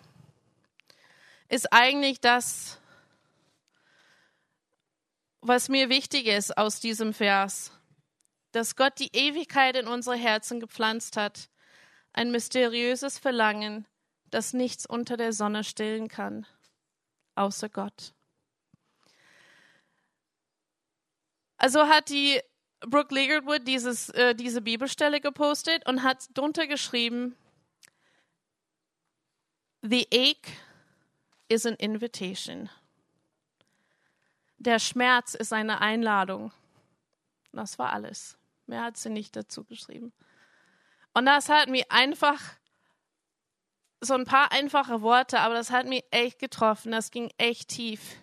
ist 1.49 1.73
eigentlich 1.73 2.21
das, 2.21 2.81
was 5.41 5.69
mir 5.69 5.89
wichtig 5.89 6.27
ist 6.27 6.57
aus 6.59 6.81
diesem 6.81 7.15
Vers, 7.15 7.73
dass 8.53 8.77
Gott 8.77 8.99
die 8.99 9.11
Ewigkeit 9.13 9.77
in 9.77 9.87
unsere 9.87 10.17
Herzen 10.17 10.61
gepflanzt 10.61 11.17
hat, 11.17 11.49
ein 12.13 12.31
mysteriöses 12.31 13.19
Verlangen, 13.19 13.87
das 14.31 14.53
nichts 14.53 14.87
unter 14.87 15.17
der 15.17 15.33
Sonne 15.33 15.65
stillen 15.65 16.09
kann, 16.09 16.47
außer 17.35 17.69
Gott. 17.69 18.15
Also 21.57 21.89
hat 21.89 22.09
die 22.09 22.41
Brooke 22.81 23.15
Legerwood 23.15 23.67
dieses, 23.69 24.09
äh, 24.11 24.35
diese 24.35 24.63
Bibelstelle 24.63 25.21
gepostet 25.21 25.87
und 25.87 26.03
hat 26.03 26.27
drunter 26.35 26.67
geschrieben, 26.67 27.37
The 29.83 30.07
ache 30.13 30.53
is 31.49 31.67
an 31.67 31.75
invitation. 31.75 32.69
Der 34.59 34.79
Schmerz 34.79 35.35
ist 35.35 35.53
eine 35.53 35.81
Einladung. 35.81 36.53
Das 37.53 37.79
war 37.79 37.93
alles. 37.93 38.37
Mehr 38.67 38.85
hat 38.85 38.99
sie 38.99 39.09
nicht 39.09 39.35
dazu 39.37 39.65
geschrieben. 39.65 40.13
Und 41.15 41.27
das 41.27 41.49
hat 41.49 41.69
mich 41.69 41.91
einfach 41.91 42.41
so 44.01 44.15
ein 44.15 44.25
paar 44.25 44.53
einfache 44.53 45.03
Worte, 45.03 45.41
aber 45.41 45.55
das 45.55 45.71
hat 45.71 45.87
mich 45.87 46.05
echt 46.11 46.39
getroffen. 46.39 46.93
Das 46.93 47.11
ging 47.11 47.31
echt 47.39 47.69
tief. 47.69 48.17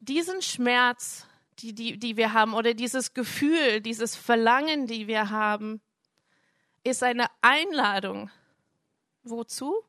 Diesen 0.00 0.42
Schmerz, 0.42 1.26
die, 1.60 1.74
die, 1.74 1.98
die 1.98 2.16
wir 2.16 2.32
haben, 2.32 2.54
oder 2.54 2.74
dieses 2.74 3.14
Gefühl, 3.14 3.80
dieses 3.80 4.16
Verlangen, 4.16 4.86
die 4.86 5.06
wir 5.06 5.30
haben, 5.30 5.80
ist 6.84 7.02
eine 7.02 7.26
Einladung. 7.40 8.30
Wozu? 9.22 9.82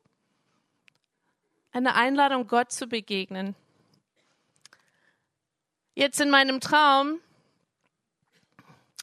Eine 1.72 1.94
Einladung, 1.94 2.46
Gott 2.46 2.72
zu 2.72 2.86
begegnen. 2.86 3.54
Jetzt 5.94 6.20
in 6.20 6.30
meinem 6.30 6.60
Traum 6.60 7.20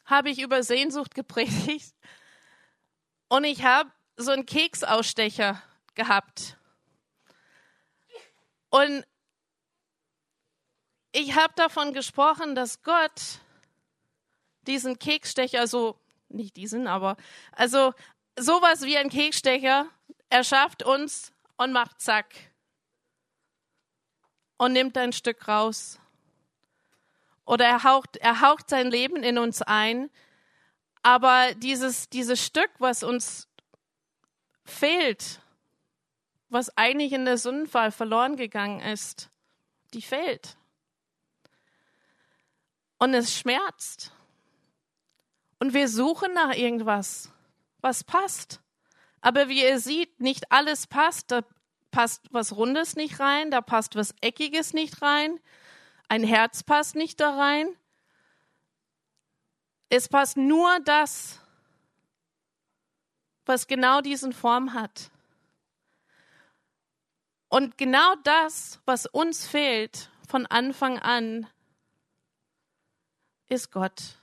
habe 0.06 0.30
ich 0.30 0.42
über 0.42 0.64
Sehnsucht 0.64 1.16
gepredigt 1.16 1.94
und 3.30 3.44
ich 3.44 3.64
habe 3.64 3.92
so 4.16 4.32
einen 4.32 4.46
Keksausstecher 4.46 5.62
gehabt. 5.98 6.56
Und 8.70 9.06
ich 11.12 11.36
habe 11.36 11.54
davon 11.56 11.94
gesprochen, 11.94 12.56
dass 12.56 12.84
Gott 12.84 13.42
diesen 14.62 15.00
Keksstecher, 15.00 15.68
so, 15.68 16.00
nicht 16.30 16.56
diesen, 16.56 16.88
aber, 16.88 17.18
also 17.52 17.94
sowas 18.38 18.84
wie 18.84 18.98
ein 18.98 19.10
Keksstecher, 19.10 19.90
erschafft 20.30 20.84
uns 20.84 21.34
und 21.58 21.74
macht 21.74 22.02
zack 22.02 22.34
und 24.58 24.74
nimmt 24.74 24.98
ein 24.98 25.14
Stück 25.14 25.48
raus. 25.48 26.00
Oder 27.46 27.66
er 27.66 27.84
haucht, 27.84 28.18
er 28.18 28.42
haucht 28.42 28.70
sein 28.70 28.92
Leben 28.92 29.24
in 29.24 29.38
uns 29.38 29.62
ein, 29.62 30.10
aber 31.02 31.54
dieses, 31.56 32.10
dieses 32.10 32.46
Stück, 32.46 32.70
was 32.80 33.04
uns 33.04 33.48
fehlt, 34.66 35.40
was 36.50 36.76
eigentlich 36.78 37.14
in 37.14 37.26
der 37.26 37.38
Sündenfall 37.38 37.92
verloren 37.92 38.36
gegangen 38.36 38.80
ist, 38.80 39.30
die 39.94 40.02
fehlt. 40.02 40.58
Und 42.98 43.14
es 43.14 43.36
schmerzt. 43.36 44.12
Und 45.60 45.74
wir 45.74 45.88
suchen 45.88 46.34
nach 46.34 46.56
irgendwas, 46.56 47.32
was 47.82 48.04
passt. 48.04 48.62
Aber 49.22 49.50
wie 49.50 49.64
ihr 49.64 49.80
seht, 49.80 50.20
nicht 50.20 50.52
alles 50.52 50.88
passt. 50.88 51.32
Da 51.32 51.44
passt 51.92 52.22
was 52.32 52.56
Rundes 52.56 52.96
nicht 52.96 53.20
rein, 53.20 53.52
da 53.52 53.62
passt 53.62 53.96
was 53.96 54.14
Eckiges 54.22 54.74
nicht 54.74 55.02
rein, 55.02 55.40
ein 56.10 56.24
Herz 56.24 56.64
passt 56.64 56.96
nicht 56.96 57.20
da 57.20 57.36
rein. 57.36 57.68
Es 59.90 60.08
passt 60.10 60.38
nur 60.38 60.80
das, 60.82 61.40
was 63.46 63.68
genau 63.68 64.02
diesen 64.02 64.34
Form 64.34 64.74
hat. 64.74 65.10
Und 67.50 67.78
genau 67.78 68.16
das, 68.24 68.80
was 68.86 69.06
uns 69.06 69.48
fehlt 69.48 70.10
von 70.28 70.46
Anfang 70.46 71.00
an, 71.00 71.48
ist 73.48 73.72
Gott. 73.72 74.18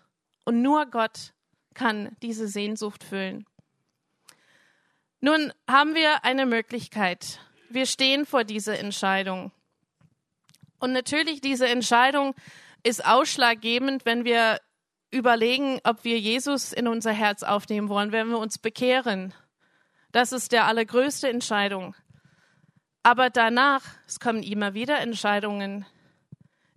Und 0.44 0.60
nur 0.60 0.86
Gott 0.86 1.32
kann 1.74 2.14
diese 2.22 2.46
Sehnsucht 2.48 3.02
füllen. 3.02 3.46
Nun 5.20 5.52
haben 5.68 5.94
wir 5.94 6.24
eine 6.24 6.44
Möglichkeit. 6.44 7.40
Wir 7.70 7.86
stehen 7.86 8.26
vor 8.26 8.44
dieser 8.44 8.78
Entscheidung. 8.78 9.52
Und 10.78 10.92
natürlich, 10.92 11.40
diese 11.40 11.66
Entscheidung 11.66 12.34
ist 12.82 13.06
ausschlaggebend, 13.06 14.04
wenn 14.04 14.26
wir 14.26 14.60
überlegen, 15.10 15.80
ob 15.84 16.04
wir 16.04 16.18
Jesus 16.18 16.74
in 16.74 16.86
unser 16.86 17.12
Herz 17.12 17.42
aufnehmen 17.42 17.88
wollen, 17.88 18.12
wenn 18.12 18.28
wir 18.28 18.38
uns 18.38 18.58
bekehren. 18.58 19.32
Das 20.12 20.32
ist 20.32 20.52
der 20.52 20.66
allergrößte 20.66 21.28
Entscheidung. 21.28 21.94
Aber 23.04 23.28
danach, 23.28 23.82
es 24.06 24.18
kommen 24.18 24.42
immer 24.42 24.72
wieder 24.72 24.98
Entscheidungen. 24.98 25.84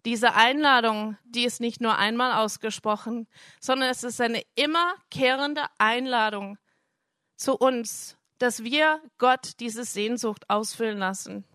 Diese 0.04 0.36
Einladung, 0.36 1.18
die 1.24 1.46
ist 1.46 1.62
nicht 1.62 1.80
nur 1.80 1.98
einmal 1.98 2.34
ausgesprochen, 2.34 3.28
sondern 3.62 3.90
es 3.90 4.04
ist 4.04 4.20
eine 4.20 4.44
immerkehrende 4.56 5.64
Einladung 5.78 6.58
zu 7.38 7.56
uns, 7.56 8.18
dass 8.40 8.66
wir 8.66 9.02
Gott 9.18 9.54
diese 9.62 9.86
Sehnsucht 9.86 10.50
ausfüllen 10.50 10.98
lassen. 10.98 11.46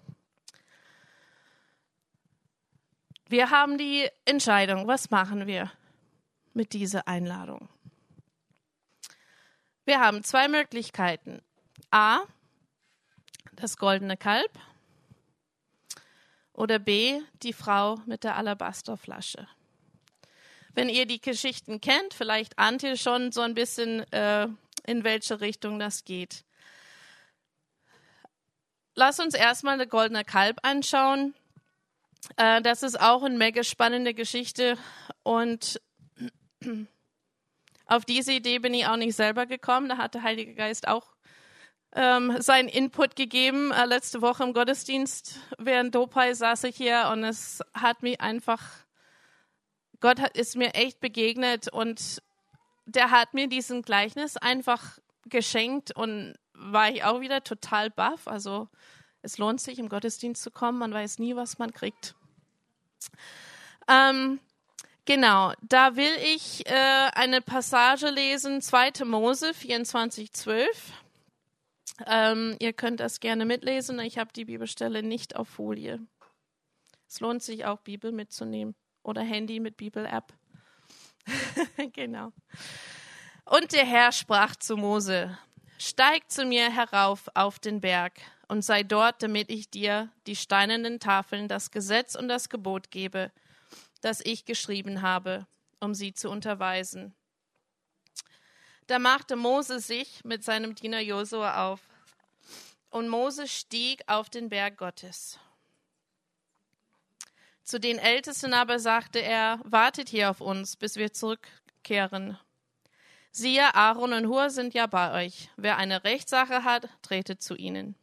Wir 3.28 3.50
haben 3.50 3.76
die 3.76 4.08
Entscheidung, 4.24 4.86
was 4.86 5.10
machen 5.10 5.46
wir 5.46 5.70
mit 6.54 6.72
dieser 6.72 7.06
Einladung? 7.06 7.68
Wir 9.84 10.00
haben 10.00 10.24
zwei 10.24 10.48
Möglichkeiten. 10.48 11.42
A, 11.90 12.20
das 13.52 13.76
goldene 13.76 14.16
Kalb 14.16 14.50
oder 16.52 16.78
B, 16.78 17.20
die 17.42 17.52
Frau 17.52 17.96
mit 18.06 18.24
der 18.24 18.36
Alabasterflasche. 18.36 19.48
Wenn 20.74 20.88
ihr 20.88 21.06
die 21.06 21.20
Geschichten 21.20 21.80
kennt, 21.80 22.14
vielleicht 22.14 22.58
ahnt 22.58 22.82
ihr 22.82 22.96
schon 22.96 23.32
so 23.32 23.42
ein 23.42 23.54
bisschen, 23.54 24.00
äh, 24.12 24.48
in 24.86 25.04
welche 25.04 25.40
Richtung 25.40 25.78
das 25.78 26.04
geht. 26.04 26.44
Lass 28.94 29.20
uns 29.20 29.34
erstmal 29.34 29.74
eine 29.74 29.86
goldene 29.86 30.24
Kalb 30.24 30.58
anschauen. 30.62 31.34
Äh, 32.36 32.62
das 32.62 32.82
ist 32.82 33.00
auch 33.00 33.22
eine 33.22 33.36
mega 33.36 33.64
spannende 33.64 34.14
Geschichte 34.14 34.78
und 35.22 35.80
auf 37.86 38.04
diese 38.04 38.32
Idee 38.32 38.58
bin 38.58 38.74
ich 38.74 38.86
auch 38.86 38.96
nicht 38.96 39.16
selber 39.16 39.46
gekommen. 39.46 39.88
Da 39.88 39.98
hat 39.98 40.14
der 40.14 40.22
Heilige 40.22 40.54
Geist 40.54 40.88
auch 40.88 41.12
ähm, 41.94 42.36
seinen 42.40 42.68
Input 42.68 43.16
gegeben. 43.16 43.72
Äh, 43.72 43.84
letzte 43.86 44.22
Woche 44.22 44.42
im 44.44 44.52
Gottesdienst 44.52 45.38
während 45.58 45.94
Dopai 45.94 46.34
saß 46.34 46.64
ich 46.64 46.76
hier 46.76 47.10
und 47.12 47.24
es 47.24 47.60
hat 47.74 48.02
mich 48.02 48.20
einfach, 48.20 48.62
Gott 50.00 50.20
hat, 50.20 50.36
ist 50.36 50.56
mir 50.56 50.74
echt 50.74 51.00
begegnet 51.00 51.68
und 51.68 52.22
der 52.86 53.10
hat 53.10 53.34
mir 53.34 53.48
diesen 53.48 53.82
Gleichnis 53.82 54.36
einfach 54.36 54.98
geschenkt 55.26 55.94
und 55.94 56.34
war 56.54 56.90
ich 56.90 57.04
auch 57.04 57.20
wieder 57.20 57.44
total 57.44 57.90
baff. 57.90 58.26
Also 58.26 58.68
es 59.22 59.38
lohnt 59.38 59.60
sich, 59.60 59.78
im 59.78 59.88
Gottesdienst 59.88 60.42
zu 60.42 60.50
kommen. 60.50 60.78
Man 60.78 60.92
weiß 60.92 61.18
nie, 61.18 61.36
was 61.36 61.58
man 61.58 61.72
kriegt. 61.72 62.14
Ähm, 63.88 64.40
genau, 65.04 65.52
da 65.62 65.96
will 65.96 66.12
ich 66.34 66.66
äh, 66.66 67.10
eine 67.14 67.40
Passage 67.40 68.10
lesen, 68.10 68.60
2. 68.60 69.04
Mose 69.04 69.54
24, 69.54 70.32
12. 70.32 70.92
Ähm, 72.06 72.56
ihr 72.58 72.72
könnt 72.72 73.00
das 73.00 73.20
gerne 73.20 73.44
mitlesen. 73.44 73.98
Ich 74.00 74.18
habe 74.18 74.32
die 74.32 74.44
Bibelstelle 74.44 75.02
nicht 75.02 75.36
auf 75.36 75.48
Folie. 75.48 76.00
Es 77.08 77.20
lohnt 77.20 77.42
sich 77.42 77.64
auch, 77.66 77.80
Bibel 77.80 78.12
mitzunehmen 78.12 78.74
oder 79.02 79.22
Handy 79.22 79.60
mit 79.60 79.76
Bibel-App. 79.76 80.32
genau. 81.92 82.32
Und 83.44 83.72
der 83.72 83.84
Herr 83.84 84.12
sprach 84.12 84.56
zu 84.56 84.76
Mose: 84.76 85.36
Steig 85.78 86.30
zu 86.30 86.44
mir 86.44 86.70
herauf 86.74 87.28
auf 87.34 87.58
den 87.58 87.80
Berg 87.80 88.14
und 88.48 88.62
sei 88.62 88.82
dort, 88.82 89.22
damit 89.22 89.50
ich 89.50 89.70
dir 89.70 90.10
die 90.26 90.36
steinernen 90.36 91.00
Tafeln, 91.00 91.48
das 91.48 91.70
Gesetz 91.70 92.14
und 92.14 92.28
das 92.28 92.48
Gebot 92.48 92.90
gebe, 92.90 93.30
das 94.00 94.20
ich 94.24 94.44
geschrieben 94.44 95.02
habe, 95.02 95.46
um 95.80 95.94
sie 95.94 96.12
zu 96.12 96.30
unterweisen. 96.30 97.14
Da 98.92 98.98
machte 98.98 99.36
Mose 99.36 99.80
sich 99.80 100.22
mit 100.22 100.44
seinem 100.44 100.74
Diener 100.74 101.00
Josua 101.00 101.72
auf. 101.72 101.80
Und 102.90 103.08
Mose 103.08 103.48
stieg 103.48 104.02
auf 104.06 104.28
den 104.28 104.50
Berg 104.50 104.76
Gottes. 104.76 105.38
Zu 107.64 107.80
den 107.80 107.96
Ältesten 107.96 108.52
aber 108.52 108.78
sagte 108.78 109.18
er, 109.18 109.60
wartet 109.64 110.10
hier 110.10 110.28
auf 110.28 110.42
uns, 110.42 110.76
bis 110.76 110.96
wir 110.96 111.10
zurückkehren. 111.10 112.38
Siehe, 113.30 113.74
Aaron 113.74 114.12
und 114.12 114.26
Hur 114.26 114.50
sind 114.50 114.74
ja 114.74 114.86
bei 114.86 115.24
euch. 115.24 115.48
Wer 115.56 115.78
eine 115.78 116.04
Rechtssache 116.04 116.62
hat, 116.62 116.90
trete 117.00 117.38
zu 117.38 117.54
ihnen. 117.54 117.96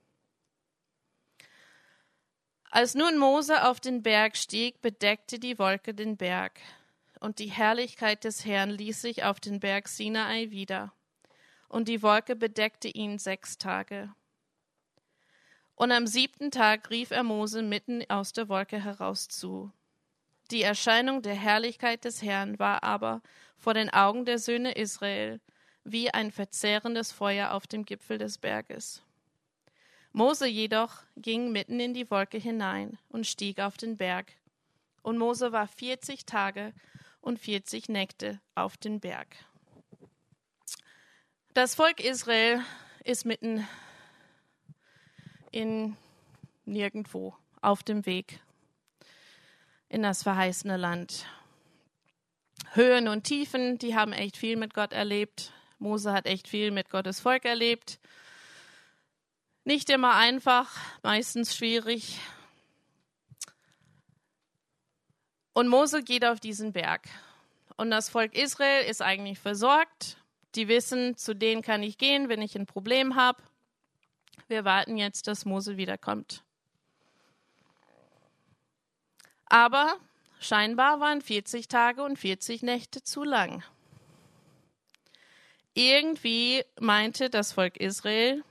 Als 2.71 2.95
nun 2.95 3.19
Mose 3.19 3.63
auf 3.67 3.79
den 3.79 4.01
Berg 4.01 4.35
stieg, 4.35 4.81
bedeckte 4.81 5.37
die 5.37 5.59
Wolke 5.59 5.93
den 5.93 6.17
Berg, 6.17 6.59
und 7.19 7.39
die 7.39 7.51
Herrlichkeit 7.51 8.23
des 8.23 8.45
Herrn 8.45 8.69
ließ 8.69 9.01
sich 9.01 9.23
auf 9.23 9.39
den 9.39 9.59
Berg 9.59 9.87
Sinai 9.87 10.51
wieder, 10.51 10.93
und 11.67 11.87
die 11.87 12.01
Wolke 12.01 12.35
bedeckte 12.35 12.87
ihn 12.87 13.19
sechs 13.19 13.57
Tage. 13.57 14.13
Und 15.75 15.91
am 15.91 16.07
siebten 16.07 16.51
Tag 16.51 16.89
rief 16.89 17.11
er 17.11 17.23
Mose 17.23 17.61
mitten 17.61 18.03
aus 18.09 18.33
der 18.33 18.49
Wolke 18.49 18.83
heraus 18.83 19.27
zu. 19.27 19.71
Die 20.51 20.63
Erscheinung 20.63 21.21
der 21.21 21.35
Herrlichkeit 21.35 22.03
des 22.05 22.21
Herrn 22.21 22.57
war 22.59 22.83
aber 22.83 23.21
vor 23.55 23.73
den 23.73 23.89
Augen 23.89 24.25
der 24.25 24.39
Söhne 24.39 24.71
Israel 24.71 25.39
wie 25.83 26.11
ein 26.11 26.31
verzehrendes 26.31 27.11
Feuer 27.11 27.51
auf 27.51 27.67
dem 27.67 27.85
Gipfel 27.85 28.17
des 28.17 28.37
Berges. 28.37 29.03
Mose 30.11 30.47
jedoch 30.47 31.03
ging 31.15 31.51
mitten 31.51 31.79
in 31.79 31.93
die 31.93 32.09
Wolke 32.09 32.37
hinein 32.37 32.97
und 33.09 33.27
stieg 33.27 33.59
auf 33.59 33.77
den 33.77 33.95
Berg. 33.95 34.33
Und 35.03 35.17
Mose 35.17 35.51
war 35.51 35.67
vierzig 35.67 36.25
Tage 36.25 36.73
und 37.21 37.39
vierzig 37.39 37.89
Nächte 37.89 38.39
auf 38.55 38.77
den 38.77 38.99
Berg. 38.99 39.27
Das 41.53 41.75
Volk 41.75 41.99
Israel 41.99 42.63
ist 43.03 43.25
mitten 43.25 43.67
in 45.51 45.97
nirgendwo 46.65 47.35
auf 47.61 47.83
dem 47.83 48.05
Weg 48.05 48.39
in 49.89 50.03
das 50.03 50.23
verheißene 50.23 50.77
Land. 50.77 51.25
Höhen 52.73 53.07
und 53.07 53.23
Tiefen, 53.23 53.79
die 53.79 53.95
haben 53.95 54.13
echt 54.13 54.37
viel 54.37 54.55
mit 54.55 54.73
Gott 54.73 54.93
erlebt. 54.93 55.51
Mose 55.79 56.13
hat 56.13 56.27
echt 56.27 56.47
viel 56.47 56.71
mit 56.71 56.89
Gottes 56.89 57.19
Volk 57.19 57.45
erlebt. 57.45 57.99
Nicht 59.63 59.89
immer 59.89 60.15
einfach, 60.15 60.77
meistens 61.01 61.55
schwierig. 61.55 62.19
Und 65.59 65.67
Mose 65.67 66.03
geht 66.03 66.23
auf 66.23 66.39
diesen 66.39 66.71
Berg. 66.71 67.09
Und 67.75 67.91
das 67.91 68.07
Volk 68.07 68.33
Israel 68.33 68.89
ist 68.89 69.01
eigentlich 69.01 69.39
versorgt. 69.39 70.15
Die 70.55 70.69
wissen, 70.69 71.17
zu 71.17 71.35
denen 71.35 71.61
kann 71.61 71.83
ich 71.83 71.97
gehen, 71.97 72.29
wenn 72.29 72.41
ich 72.41 72.55
ein 72.55 72.65
Problem 72.65 73.17
habe. 73.17 73.43
Wir 74.47 74.63
warten 74.63 74.95
jetzt, 74.95 75.27
dass 75.27 75.43
Mose 75.43 75.75
wiederkommt. 75.75 76.45
Aber 79.47 79.97
scheinbar 80.39 81.01
waren 81.01 81.19
40 81.19 81.67
Tage 81.67 82.03
und 82.03 82.17
40 82.17 82.61
Nächte 82.61 83.03
zu 83.03 83.25
lang. 83.25 83.61
Irgendwie 85.73 86.63
meinte 86.79 87.29
das 87.29 87.51
Volk 87.51 87.75
Israel, 87.75 88.45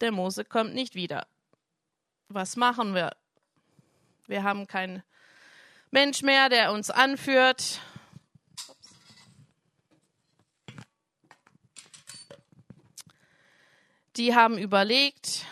der 0.00 0.10
Mose 0.10 0.44
kommt 0.44 0.74
nicht 0.74 0.96
wieder. 0.96 1.28
Was 2.28 2.56
machen 2.56 2.96
wir? 2.96 3.12
Wir 4.28 4.42
haben 4.42 4.66
keinen 4.66 5.02
Mensch 5.90 6.20
mehr, 6.20 6.50
der 6.50 6.72
uns 6.72 6.90
anführt. 6.90 7.80
Die 14.16 14.34
haben 14.34 14.58
überlegt, 14.58 15.46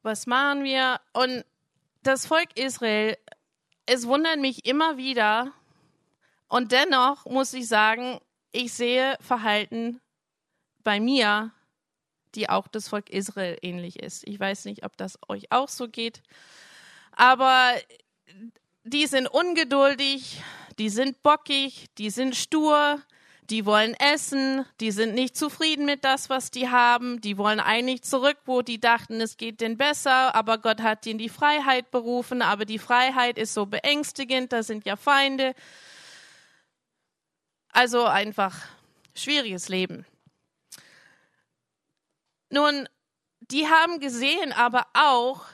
was 0.00 0.26
machen 0.26 0.64
wir? 0.64 1.02
Und 1.12 1.44
das 2.02 2.24
Volk 2.24 2.56
Israel, 2.56 3.18
es 3.84 4.06
wundert 4.06 4.38
mich 4.38 4.64
immer 4.64 4.96
wieder. 4.96 5.52
Und 6.48 6.72
dennoch 6.72 7.26
muss 7.26 7.52
ich 7.52 7.68
sagen, 7.68 8.20
ich 8.52 8.72
sehe 8.72 9.18
Verhalten 9.20 10.00
bei 10.82 10.98
mir, 10.98 11.52
die 12.34 12.48
auch 12.48 12.68
das 12.68 12.88
Volk 12.88 13.10
Israel 13.10 13.58
ähnlich 13.62 13.98
ist. 13.98 14.26
Ich 14.26 14.38
weiß 14.38 14.64
nicht, 14.66 14.84
ob 14.84 14.96
das 14.96 15.18
euch 15.28 15.50
auch 15.50 15.68
so 15.68 15.88
geht. 15.88 16.22
Aber 17.12 17.74
die 18.84 19.06
sind 19.06 19.28
ungeduldig, 19.28 20.42
die 20.78 20.88
sind 20.88 21.22
bockig, 21.22 21.86
die 21.98 22.10
sind 22.10 22.34
stur, 22.34 23.00
die 23.50 23.66
wollen 23.66 23.94
essen, 23.94 24.64
die 24.80 24.92
sind 24.92 25.14
nicht 25.14 25.36
zufrieden 25.36 25.84
mit 25.84 26.04
das, 26.04 26.30
was 26.30 26.50
die 26.50 26.68
haben, 26.68 27.20
die 27.20 27.36
wollen 27.36 27.60
eigentlich 27.60 28.02
zurück, 28.02 28.38
wo 28.46 28.62
die 28.62 28.80
dachten, 28.80 29.20
es 29.20 29.36
geht 29.36 29.60
denen 29.60 29.76
besser, 29.76 30.34
aber 30.34 30.58
Gott 30.58 30.80
hat 30.80 31.04
ihnen 31.06 31.18
die 31.18 31.28
Freiheit 31.28 31.90
berufen, 31.90 32.40
aber 32.40 32.64
die 32.64 32.78
Freiheit 32.78 33.38
ist 33.38 33.52
so 33.52 33.66
beängstigend, 33.66 34.52
da 34.52 34.62
sind 34.62 34.86
ja 34.86 34.96
Feinde. 34.96 35.54
Also 37.72 38.04
einfach 38.04 38.56
schwieriges 39.14 39.68
Leben. 39.68 40.06
Nun, 42.52 42.88
die 43.40 43.66
haben 43.66 43.98
gesehen 43.98 44.52
aber 44.52 44.86
auch, 44.94 45.44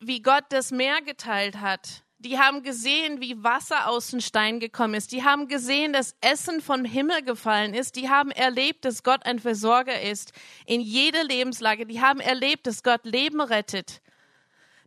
wie 0.00 0.22
Gott 0.22 0.44
das 0.48 0.70
Meer 0.70 1.02
geteilt 1.02 1.60
hat 1.60 2.02
die 2.22 2.38
haben 2.38 2.62
gesehen, 2.62 3.20
wie 3.20 3.42
Wasser 3.42 3.88
aus 3.88 4.10
dem 4.10 4.20
Stein 4.20 4.60
gekommen 4.60 4.94
ist. 4.94 5.10
Die 5.10 5.24
haben 5.24 5.48
gesehen, 5.48 5.92
dass 5.92 6.14
Essen 6.20 6.60
vom 6.60 6.84
Himmel 6.84 7.22
gefallen 7.22 7.74
ist. 7.74 7.96
Die 7.96 8.08
haben 8.08 8.30
erlebt, 8.30 8.84
dass 8.84 9.02
Gott 9.02 9.26
ein 9.26 9.40
Versorger 9.40 10.00
ist 10.00 10.32
in 10.64 10.80
jeder 10.80 11.24
Lebenslage. 11.24 11.84
Die 11.84 12.00
haben 12.00 12.20
erlebt, 12.20 12.66
dass 12.68 12.84
Gott 12.84 13.04
Leben 13.04 13.40
rettet. 13.40 14.00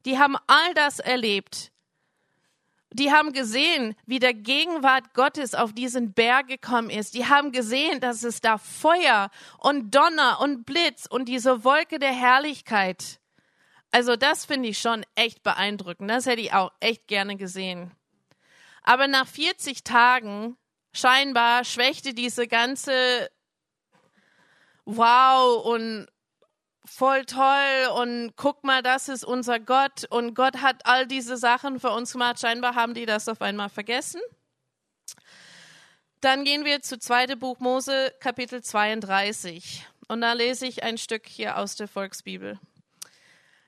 Die 0.05 0.17
haben 0.17 0.37
all 0.47 0.73
das 0.75 0.99
erlebt. 0.99 1.71
Die 2.95 3.11
haben 3.11 3.33
gesehen, 3.33 3.95
wie 4.05 4.19
der 4.19 4.33
Gegenwart 4.33 5.13
Gottes 5.13 5.53
auf 5.53 5.73
diesen 5.73 6.13
Berg 6.13 6.47
gekommen 6.47 6.89
ist. 6.89 7.13
Die 7.13 7.27
haben 7.27 7.51
gesehen, 7.51 7.99
dass 7.99 8.23
es 8.23 8.41
da 8.41 8.57
Feuer 8.57 9.29
und 9.59 9.93
Donner 9.93 10.39
und 10.41 10.65
Blitz 10.65 11.05
und 11.05 11.25
diese 11.25 11.63
Wolke 11.63 11.99
der 11.99 12.13
Herrlichkeit 12.13 13.19
also 13.95 14.17
das 14.17 14.43
finde 14.43 14.67
ich 14.67 14.79
schon 14.79 15.05
echt 15.15 15.41
beeindruckend. 15.41 16.09
Das 16.09 16.25
hätte 16.25 16.41
ich 16.41 16.51
auch 16.51 16.73
echt 16.81 17.07
gerne 17.07 17.37
gesehen. 17.37 17.91
Aber 18.83 19.07
nach 19.07 19.25
40 19.25 19.85
Tagen 19.85 20.57
scheinbar 20.91 21.63
schwächte 21.63 22.13
diese 22.13 22.45
ganze 22.45 23.29
Wow 24.83 25.65
und 25.65 26.07
voll 26.85 27.25
toll 27.25 27.87
und 27.95 28.33
guck 28.35 28.63
mal, 28.63 28.81
das 28.81 29.09
ist 29.09 29.25
unser 29.25 29.59
Gott 29.59 30.05
und 30.09 30.33
Gott 30.33 30.57
hat 30.61 30.85
all 30.85 31.07
diese 31.07 31.37
Sachen 31.37 31.79
für 31.79 31.91
uns 31.91 32.13
gemacht. 32.13 32.39
Scheinbar 32.39 32.75
haben 32.75 32.93
die 32.93 33.05
das 33.05 33.27
auf 33.27 33.41
einmal 33.41 33.69
vergessen. 33.69 34.21
Dann 36.21 36.43
gehen 36.43 36.65
wir 36.65 36.81
zu 36.81 36.97
2. 36.97 37.35
Buch 37.35 37.59
Mose, 37.59 38.13
Kapitel 38.19 38.63
32. 38.63 39.85
Und 40.07 40.21
da 40.21 40.33
lese 40.33 40.65
ich 40.65 40.83
ein 40.83 40.97
Stück 40.97 41.27
hier 41.27 41.57
aus 41.57 41.75
der 41.75 41.87
Volksbibel. 41.87 42.59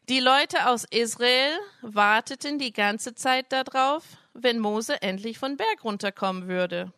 Die 0.09 0.19
Leute 0.19 0.67
aus 0.69 0.85
Israel 0.85 1.51
warteten 1.81 2.59
die 2.59 2.71
ganze 2.71 3.13
Zeit 3.13 3.51
darauf, 3.51 4.03
wenn 4.33 4.59
Mose 4.59 5.01
endlich 5.01 5.37
von 5.37 5.57
Berg 5.57 5.83
runterkommen 5.83 6.47
würde. 6.47 6.93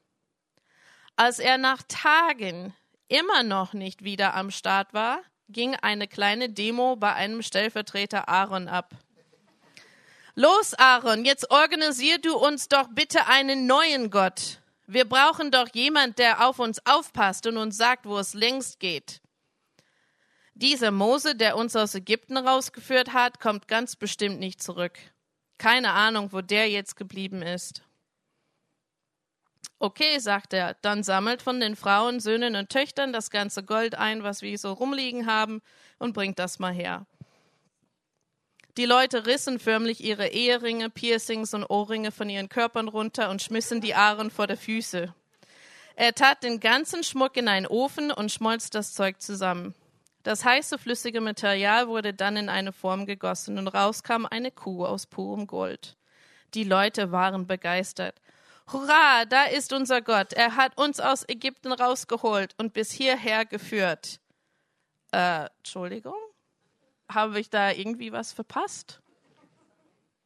Als 1.15 1.39
er 1.39 1.57
nach 1.57 1.81
Tagen 1.87 2.75
immer 3.07 3.43
noch 3.43 3.73
nicht 3.73 4.03
wieder 4.03 4.35
am 4.35 4.51
Start 4.51 4.93
war, 4.93 5.21
ging 5.49 5.75
eine 5.75 6.07
kleine 6.07 6.49
Demo 6.49 6.95
bei 6.95 7.13
einem 7.13 7.41
Stellvertreter 7.41 8.29
Aaron 8.29 8.67
ab. 8.67 8.93
Los, 10.35 10.73
Aaron, 10.75 11.25
jetzt 11.25 11.51
organisier 11.51 12.19
du 12.19 12.37
uns 12.37 12.69
doch 12.69 12.87
bitte 12.89 13.27
einen 13.27 13.65
neuen 13.65 14.09
Gott. 14.09 14.61
Wir 14.87 15.05
brauchen 15.05 15.51
doch 15.51 15.67
jemand, 15.73 16.17
der 16.17 16.47
auf 16.47 16.59
uns 16.59 16.85
aufpasst 16.85 17.45
und 17.45 17.57
uns 17.57 17.77
sagt, 17.77 18.05
wo 18.05 18.17
es 18.17 18.33
längst 18.33 18.79
geht. 18.79 19.21
Dieser 20.53 20.91
Mose, 20.91 21.35
der 21.35 21.57
uns 21.57 21.75
aus 21.75 21.95
Ägypten 21.95 22.37
rausgeführt 22.37 23.13
hat, 23.13 23.39
kommt 23.39 23.67
ganz 23.67 23.95
bestimmt 23.95 24.39
nicht 24.39 24.63
zurück. 24.63 24.97
Keine 25.57 25.91
Ahnung, 25.91 26.31
wo 26.31 26.41
der 26.41 26.69
jetzt 26.69 26.95
geblieben 26.95 27.41
ist. 27.41 27.83
Okay, 29.81 30.19
sagt 30.19 30.53
er, 30.53 30.75
dann 30.81 31.03
sammelt 31.03 31.41
von 31.41 31.61
den 31.61 31.77
Frauen, 31.77 32.19
Söhnen 32.19 32.57
und 32.57 32.69
Töchtern 32.69 33.13
das 33.13 33.31
ganze 33.31 33.63
Gold 33.63 33.95
ein, 33.95 34.23
was 34.23 34.41
wir 34.41 34.57
so 34.57 34.73
rumliegen 34.73 35.25
haben, 35.25 35.61
und 35.99 36.13
bringt 36.13 36.37
das 36.37 36.59
mal 36.59 36.73
her. 36.73 37.05
Die 38.75 38.85
Leute 38.85 39.25
rissen 39.25 39.57
förmlich 39.57 40.03
ihre 40.03 40.27
Eheringe, 40.27 40.89
Piercings 40.89 41.53
und 41.53 41.63
Ohrringe 41.63 42.11
von 42.11 42.29
ihren 42.29 42.49
Körpern 42.49 42.89
runter 42.89 43.29
und 43.29 43.41
schmissen 43.41 43.81
die 43.81 43.95
Ahren 43.95 44.31
vor 44.31 44.47
der 44.47 44.57
Füße. 44.57 45.13
Er 45.95 46.15
tat 46.15 46.43
den 46.43 46.59
ganzen 46.59 47.03
Schmuck 47.03 47.35
in 47.35 47.47
einen 47.47 47.67
Ofen 47.67 48.11
und 48.11 48.31
schmolz 48.31 48.69
das 48.69 48.93
Zeug 48.93 49.21
zusammen. 49.21 49.75
Das 50.23 50.45
heiße 50.45 50.77
flüssige 50.77 51.21
Material 51.21 51.87
wurde 51.87 52.13
dann 52.13 52.37
in 52.37 52.49
eine 52.49 52.71
Form 52.71 53.05
gegossen 53.05 53.57
und 53.57 53.67
rauskam 53.67 54.25
eine 54.25 54.51
Kuh 54.51 54.85
aus 54.85 55.05
purem 55.05 55.47
Gold. 55.47 55.97
Die 56.53 56.63
Leute 56.63 57.11
waren 57.11 57.47
begeistert. 57.47 58.15
Hurra, 58.71 59.25
da 59.25 59.45
ist 59.45 59.73
unser 59.73 60.01
Gott. 60.01 60.33
Er 60.33 60.55
hat 60.55 60.77
uns 60.77 60.99
aus 60.99 61.27
Ägypten 61.27 61.71
rausgeholt 61.71 62.53
und 62.57 62.73
bis 62.73 62.91
hierher 62.91 63.45
geführt. 63.45 64.19
Äh, 65.11 65.47
Entschuldigung? 65.57 66.17
Habe 67.11 67.39
ich 67.39 67.49
da 67.49 67.71
irgendwie 67.71 68.11
was 68.11 68.31
verpasst? 68.31 69.01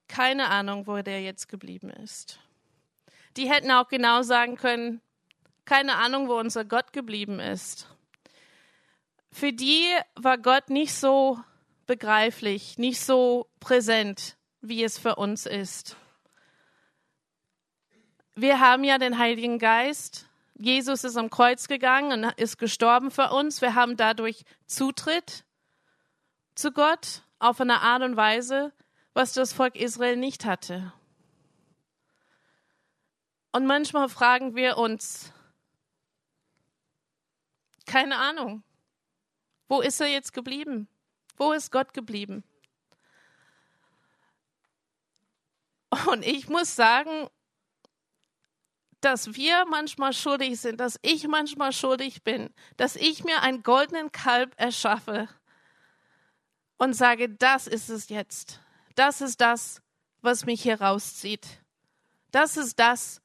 Keine 0.10 0.49
Ahnung, 0.49 0.88
wo 0.88 1.01
der 1.01 1.21
jetzt 1.21 1.47
geblieben 1.47 1.89
ist. 1.89 2.39
Die 3.38 3.49
hätten 3.49 3.71
auch 3.71 3.88
genau 3.88 4.23
sagen 4.23 4.58
können, 4.58 5.01
keine 5.63 5.95
Ahnung, 5.95 6.27
wo 6.27 6.38
unser 6.38 6.65
Gott 6.65 6.91
geblieben 6.91 7.39
ist. 7.39 7.88
Für 9.32 9.53
die 9.53 9.88
war 10.15 10.38
Gott 10.38 10.69
nicht 10.69 10.93
so 10.93 11.39
begreiflich, 11.88 12.77
nicht 12.77 12.99
so 12.99 13.47
präsent, 13.62 14.36
wie 14.60 14.84
es 14.84 14.97
für 14.97 15.15
uns 15.15 15.45
ist. 15.45 15.95
Wir 18.36 18.60
haben 18.60 18.84
ja 18.84 18.98
den 18.98 19.19
Heiligen 19.19 19.60
Geist. 19.60 20.28
Jesus 20.56 21.04
ist 21.04 21.17
am 21.17 21.30
Kreuz 21.30 21.67
gegangen 21.67 22.26
und 22.26 22.32
ist 22.39 22.58
gestorben 22.58 23.12
für 23.12 23.30
uns. 23.30 23.62
Wir 23.62 23.76
haben 23.76 23.96
dadurch 23.96 24.43
Zutritt 24.65 25.46
zu 26.56 26.72
Gott 26.72 27.22
auf 27.38 27.62
eine 27.62 27.82
Art 27.82 28.02
und 28.02 28.15
Weise, 28.15 28.74
was 29.13 29.34
das 29.34 29.54
Volk 29.54 29.76
Israel 29.76 30.17
nicht 30.17 30.46
hatte. 30.46 30.93
Und 33.52 33.67
manchmal 33.67 34.10
fragen 34.10 34.56
wir 34.56 34.78
uns, 34.78 35.32
keine 37.86 38.17
Ahnung, 38.17 38.63
wo 39.67 39.82
ist 39.82 40.02
er 40.02 40.08
jetzt 40.08 40.34
geblieben? 40.34 40.88
Wo 41.38 41.52
ist 41.52 41.72
Gott 41.72 41.93
geblieben? 41.93 42.43
Und 46.08 46.26
ich 46.26 46.50
muss 46.50 46.76
sagen, 46.76 47.30
dass 49.03 49.35
wir 49.35 49.65
manchmal 49.65 50.13
schuldig 50.13 50.59
sind, 50.59 50.79
dass 50.79 50.99
ich 51.01 51.27
manchmal 51.27 51.73
schuldig 51.73 52.23
bin, 52.23 52.49
dass 52.77 52.95
ich 52.95 53.23
mir 53.23 53.41
einen 53.41 53.63
goldenen 53.63 54.11
Kalb 54.11 54.53
erschaffe 54.57 55.27
und 56.77 56.93
sage, 56.93 57.29
das 57.29 57.67
ist 57.67 57.89
es 57.89 58.09
jetzt. 58.09 58.61
Das 58.95 59.21
ist 59.21 59.41
das, 59.41 59.81
was 60.21 60.45
mich 60.45 60.61
hier 60.61 60.81
rauszieht. 60.81 61.45
Das 62.31 62.57
ist 62.57 62.79
das, 62.79 63.21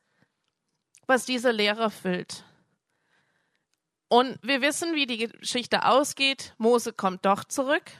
was 1.06 1.24
diese 1.24 1.50
Lehre 1.50 1.90
füllt. 1.90 2.44
Und 4.08 4.38
wir 4.42 4.62
wissen, 4.62 4.94
wie 4.94 5.06
die 5.06 5.28
Geschichte 5.28 5.84
ausgeht. 5.84 6.54
Mose 6.58 6.92
kommt 6.92 7.24
doch 7.24 7.44
zurück. 7.44 7.90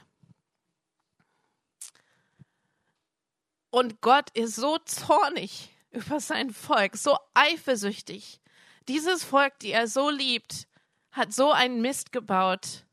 Und 3.69 4.01
Gott 4.01 4.31
ist 4.31 4.55
so 4.55 4.79
zornig 4.79 5.69
über 5.91 6.19
sein 6.19 6.51
Volk, 6.51 6.95
so 6.95 7.17
eifersüchtig. 7.33 8.41
Dieses 8.87 9.23
Volk, 9.23 9.59
die 9.59 9.71
er 9.71 9.87
so 9.87 10.09
liebt, 10.09 10.67
hat 11.11 11.33
so 11.33 11.51
einen 11.51 11.81
Mist 11.81 12.11
gebaut. 12.11 12.85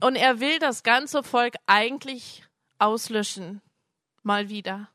Und 0.00 0.16
er 0.16 0.40
will 0.40 0.58
das 0.58 0.82
ganze 0.82 1.22
Volk 1.22 1.54
eigentlich 1.66 2.44
auslöschen. 2.78 3.62
Mal 4.22 4.48
wieder. 4.48 4.88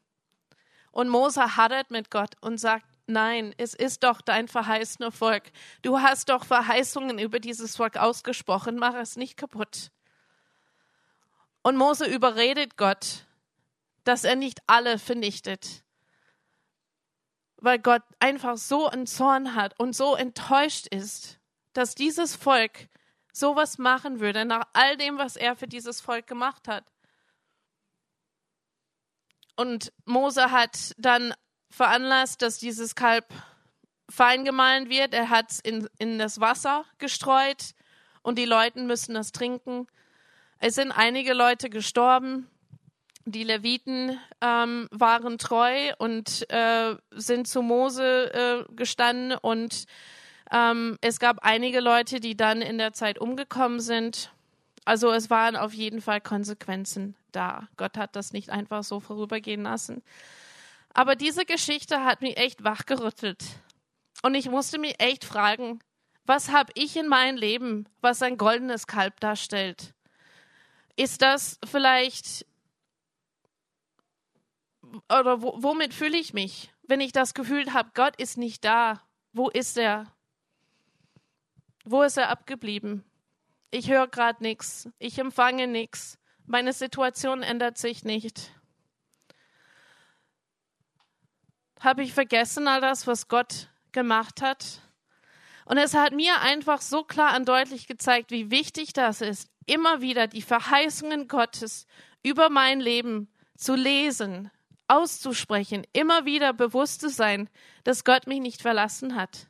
Und 0.92 1.10
Mose 1.10 1.56
hadert 1.56 1.92
mit 1.92 2.12
Gott 2.12 2.36
und 2.42 2.58
sagt, 2.58 2.86
nein, 3.06 3.54
es 3.58 3.74
ist 3.74 4.04
doch 4.04 4.22
dein 4.22 4.48
verheißener 4.48 5.12
Volk. 5.12 5.52
Du 5.82 6.00
hast 6.00 6.30
doch 6.30 6.46
Verheißungen 6.46 7.20
über 7.20 7.40
dieses 7.40 7.76
Volk 7.76 7.98
ausgesprochen, 7.98 8.78
mach 8.78 8.96
es 8.96 9.16
nicht 9.16 9.38
kaputt. 9.38 9.92
Und 11.62 11.78
Mose 11.78 12.06
überredet 12.06 12.78
Gott, 12.78 13.26
dass 14.04 14.24
er 14.24 14.36
nicht 14.36 14.60
alle 14.68 15.00
vernichtet, 15.00 15.84
weil 17.60 17.80
Gott 17.80 18.04
einfach 18.20 18.58
so 18.58 18.88
einen 18.88 19.08
Zorn 19.08 19.56
hat 19.56 19.80
und 19.80 19.96
so 19.96 20.16
enttäuscht 20.16 20.88
ist, 20.88 21.40
dass 21.74 21.96
dieses 21.96 22.36
Volk 22.36 22.90
sowas 23.34 23.78
machen 23.78 24.20
würde, 24.20 24.46
nach 24.46 24.68
all 24.74 24.98
dem, 24.98 25.18
was 25.18 25.36
er 25.36 25.56
für 25.56 25.68
dieses 25.68 26.02
Volk 26.02 26.28
gemacht 26.28 26.68
hat. 26.68 26.86
Und 29.56 29.92
Mose 30.06 30.52
hat 30.52 30.94
dann 30.98 31.34
veranlasst, 31.70 32.42
dass 32.42 32.60
dieses 32.60 32.96
Kalb 32.96 33.26
fein 34.10 34.46
gemahlen 34.46 34.90
wird. 34.90 35.14
Er 35.14 35.30
hat 35.30 35.52
es 35.52 35.60
in, 35.60 35.90
in 35.98 36.20
das 36.20 36.40
Wasser 36.40 36.86
gestreut 36.98 37.74
und 38.22 38.38
die 38.38 38.46
Leute 38.46 38.80
müssen 38.82 39.16
das 39.16 39.32
trinken. 39.32 39.88
Es 40.60 40.76
sind 40.76 40.92
einige 40.92 41.34
Leute 41.34 41.70
gestorben, 41.70 42.50
die 43.32 43.44
Leviten 43.44 44.18
ähm, 44.42 44.88
waren 44.92 45.38
treu 45.38 45.92
und 45.98 46.50
äh, 46.50 46.96
sind 47.12 47.48
zu 47.48 47.62
Mose 47.62 48.34
äh, 48.34 48.74
gestanden 48.74 49.38
und 49.38 49.86
ähm, 50.52 50.98
es 51.02 51.20
gab 51.20 51.40
einige 51.42 51.82
Leute, 51.82 52.22
die 52.22 52.38
dann 52.38 52.62
in 52.62 52.78
der 52.78 52.94
Zeit 52.94 53.20
umgekommen 53.20 53.82
sind. 53.82 54.32
Also 54.86 55.12
es 55.12 55.30
waren 55.30 55.58
auf 55.58 55.74
jeden 55.74 56.00
Fall 56.00 56.22
Konsequenzen 56.22 57.16
da. 57.34 57.68
Gott 57.76 57.98
hat 57.98 58.16
das 58.16 58.32
nicht 58.32 58.50
einfach 58.50 58.84
so 58.84 59.02
vorübergehen 59.02 59.64
lassen. 59.64 60.02
Aber 60.94 61.16
diese 61.16 61.46
Geschichte 61.46 62.06
hat 62.06 62.22
mich 62.22 62.38
echt 62.38 62.64
wachgerüttelt. 62.64 63.44
Und 64.24 64.36
ich 64.36 64.50
musste 64.50 64.80
mich 64.80 64.96
echt 65.00 65.26
fragen, 65.26 65.80
was 66.26 66.52
habe 66.52 66.72
ich 66.76 66.96
in 66.96 67.10
meinem 67.10 67.38
Leben, 67.38 67.88
was 68.00 68.22
ein 68.22 68.38
goldenes 68.38 68.88
Kalb 68.88 69.20
darstellt? 69.20 69.94
Ist 70.96 71.22
das 71.22 71.60
vielleicht 71.70 72.47
oder 75.10 75.42
womit 75.42 75.94
fühle 75.94 76.18
ich 76.18 76.34
mich, 76.34 76.72
wenn 76.84 77.02
ich 77.02 77.12
das 77.12 77.34
Gefühl 77.34 77.74
habe, 77.74 77.92
Gott 77.94 78.16
ist 78.20 78.38
nicht 78.38 78.64
da? 78.66 79.02
Wo 79.34 79.50
ist 79.50 79.78
er? 79.78 80.14
Wo 81.86 82.02
ist 82.04 82.18
er 82.18 82.30
abgeblieben? 82.30 83.04
Ich 83.72 83.90
höre 83.90 84.08
gerade 84.08 84.44
nichts. 84.44 84.90
Ich 85.00 85.20
empfange 85.20 85.68
nichts. 85.68 86.18
Meine 86.46 86.74
Situation 86.74 87.44
ändert 87.44 87.78
sich 87.78 88.04
nicht. 88.04 88.52
Habe 91.80 92.04
ich 92.04 92.14
vergessen 92.14 92.68
all 92.68 92.82
das, 92.82 93.06
was 93.06 93.28
Gott 93.28 93.70
gemacht 93.92 94.42
hat? 94.42 94.82
Und 95.66 95.78
es 95.78 95.94
hat 95.94 96.14
mir 96.14 96.42
einfach 96.42 96.82
so 96.82 97.04
klar 97.04 97.36
und 97.36 97.48
deutlich 97.48 97.88
gezeigt, 97.88 98.32
wie 98.32 98.50
wichtig 98.50 98.94
das 98.94 99.20
ist, 99.22 99.50
immer 99.66 100.02
wieder 100.02 100.28
die 100.28 100.42
Verheißungen 100.42 101.28
Gottes 101.28 101.86
über 102.24 102.50
mein 102.50 102.80
Leben 102.80 103.30
zu 103.58 103.76
lesen, 103.76 104.50
auszusprechen, 104.88 105.86
immer 105.94 106.26
wieder 106.26 106.54
bewusst 106.54 107.02
zu 107.02 107.10
sein, 107.10 107.50
dass 107.84 108.04
Gott 108.04 108.28
mich 108.28 108.40
nicht 108.40 108.62
verlassen 108.62 109.16
hat. 109.16 109.48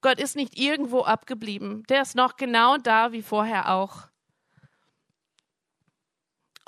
Gott 0.00 0.18
ist 0.18 0.36
nicht 0.36 0.58
irgendwo 0.58 1.02
abgeblieben. 1.02 1.84
Der 1.88 2.02
ist 2.02 2.16
noch 2.16 2.36
genau 2.36 2.78
da 2.78 3.12
wie 3.12 3.22
vorher 3.22 3.72
auch. 3.72 4.10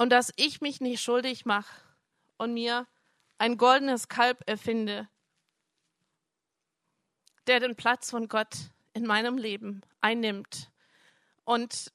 und 0.03 0.11
dass 0.11 0.33
ich 0.35 0.61
mich 0.61 0.81
nicht 0.81 1.01
schuldig 1.01 1.45
mache 1.47 1.81
und 2.37 2.55
mir 2.55 2.89
ein 3.39 3.57
goldenes 3.57 4.09
Kalb 4.09 4.43
erfinde, 4.47 5.09
der 7.47 7.61
den 7.61 7.77
Platz 7.77 8.11
von 8.11 8.27
Gott 8.27 8.71
in 8.95 9.07
meinem 9.07 9.39
Leben 9.39 9.83
einnimmt. 10.01 10.73
Und 11.45 11.93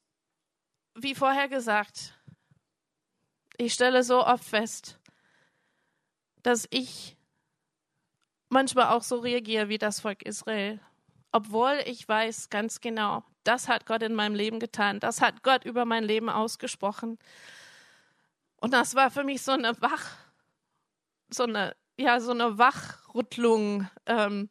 wie 0.96 1.16
vorher 1.16 1.50
gesagt, 1.50 2.18
ich 3.58 3.74
stelle 3.74 4.04
so 4.04 4.26
oft 4.26 4.46
fest, 4.46 4.98
dass 6.48 6.66
ich 6.70 7.18
manchmal 8.48 8.86
auch 8.96 9.04
so 9.04 9.18
reagiere 9.18 9.68
wie 9.68 9.78
das 9.78 10.00
Volk 10.00 10.22
Israel, 10.24 10.80
obwohl 11.34 11.82
ich 11.86 12.08
weiß 12.08 12.50
ganz 12.50 12.80
genau, 12.80 13.26
das 13.44 13.68
hat 13.68 13.86
Gott 13.86 14.02
in 14.02 14.16
meinem 14.16 14.34
Leben 14.34 14.62
getan, 14.62 15.02
das 15.02 15.20
hat 15.20 15.44
Gott 15.44 15.66
über 15.66 15.84
mein 15.84 16.06
Leben 16.06 16.30
ausgesprochen. 16.30 17.20
Und 18.62 18.72
das 18.72 18.96
war 18.96 19.12
für 19.12 19.26
mich 19.26 19.42
so 19.42 19.52
eine 19.52 19.82
Wach, 19.82 20.16
so 21.30 21.44
eine, 21.44 21.76
ja, 21.98 22.22
so 22.22 22.32
eine 22.32 22.58
Wachrüttlung. 22.58 23.90
Ähm, 24.06 24.50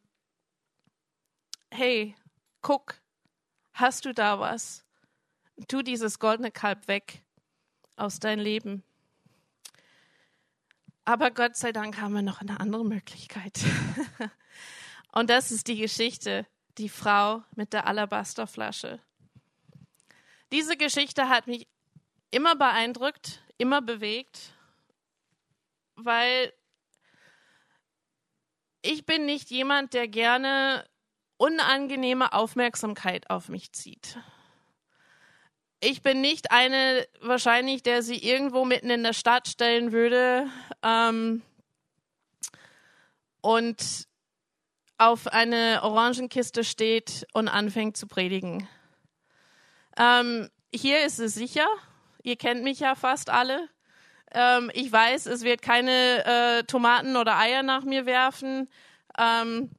hey, 1.71 2.15
guck, 2.61 2.97
hast 3.73 4.05
du 4.05 4.13
da 4.13 4.39
was? 4.39 4.85
Tu 5.67 5.81
dieses 5.81 6.19
goldene 6.19 6.51
Kalb 6.51 6.89
weg 6.89 7.23
aus 7.97 8.21
deinem 8.21 8.41
Leben. 8.41 8.86
Aber 11.07 11.31
Gott 11.31 11.55
sei 11.55 11.71
Dank 11.71 12.01
haben 12.01 12.15
wir 12.15 12.23
noch 12.23 12.41
eine 12.41 12.59
andere 12.59 12.85
Möglichkeit. 12.85 13.61
Und 15.13 15.31
das 15.31 15.53
ist 15.53 15.69
die 15.69 15.79
Geschichte, 15.79 16.47
die 16.79 16.89
Frau 16.89 17.45
mit 17.55 17.73
der 17.73 17.87
Alabasterflasche. 17.87 19.01
Diese 20.51 20.77
Geschichte 20.77 21.29
hat 21.29 21.47
mich 21.47 21.69
immer 22.33 22.57
beeindruckt, 22.57 23.41
immer 23.57 23.83
bewegt, 23.83 24.53
weil 25.95 26.53
ich 28.83 29.07
bin 29.07 29.27
nicht 29.27 29.49
jemand, 29.51 29.95
der 29.95 30.09
gerne 30.09 30.89
unangenehme 31.37 32.33
Aufmerksamkeit 32.33 33.31
auf 33.31 33.49
mich 33.49 33.73
zieht. 33.73 34.19
Ich 35.89 36.03
bin 36.03 36.21
nicht 36.21 36.51
eine, 36.51 37.07
wahrscheinlich, 37.21 37.81
der 37.81 38.03
sie 38.03 38.17
irgendwo 38.17 38.65
mitten 38.65 38.91
in 38.91 39.05
der 39.05 39.13
Stadt 39.13 39.47
stellen 39.47 39.93
würde 39.93 40.49
ähm, 40.83 41.43
und 43.41 44.09
auf 44.99 45.29
eine 45.29 45.85
Orangenkiste 45.85 46.65
steht 46.65 47.25
und 47.35 47.47
anfängt 47.47 47.97
zu 47.97 48.09
predigen. 48.09 48.69
Ähm, 49.97 50.51
hier 50.75 51.07
ist 51.07 51.21
es 51.21 51.35
sicher. 51.35 51.69
Ihr 52.25 52.35
kennt 52.35 52.65
mich 52.65 52.81
ja 52.81 52.97
fast 52.97 53.31
alle. 53.31 53.69
Ähm, 54.33 54.73
ich 54.75 54.91
weiß, 54.91 55.27
es 55.27 55.45
wird 55.45 55.63
keine 55.63 56.25
äh, 56.25 56.65
Tomaten 56.65 57.15
oder 57.15 57.39
Eier 57.39 57.63
nach 57.63 57.85
mir 57.85 58.07
werfen. 58.07 58.69
Ähm, 59.17 59.71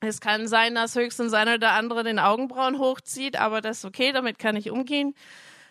es 0.00 0.20
kann 0.20 0.46
sein, 0.46 0.74
dass 0.74 0.94
höchstens 0.94 1.32
einer 1.32 1.54
oder 1.54 1.72
andere 1.72 2.04
den 2.04 2.18
Augenbrauen 2.18 2.78
hochzieht, 2.78 3.36
aber 3.36 3.60
das 3.60 3.78
ist 3.78 3.84
okay, 3.84 4.12
damit 4.12 4.38
kann 4.38 4.56
ich 4.56 4.70
umgehen. 4.70 5.14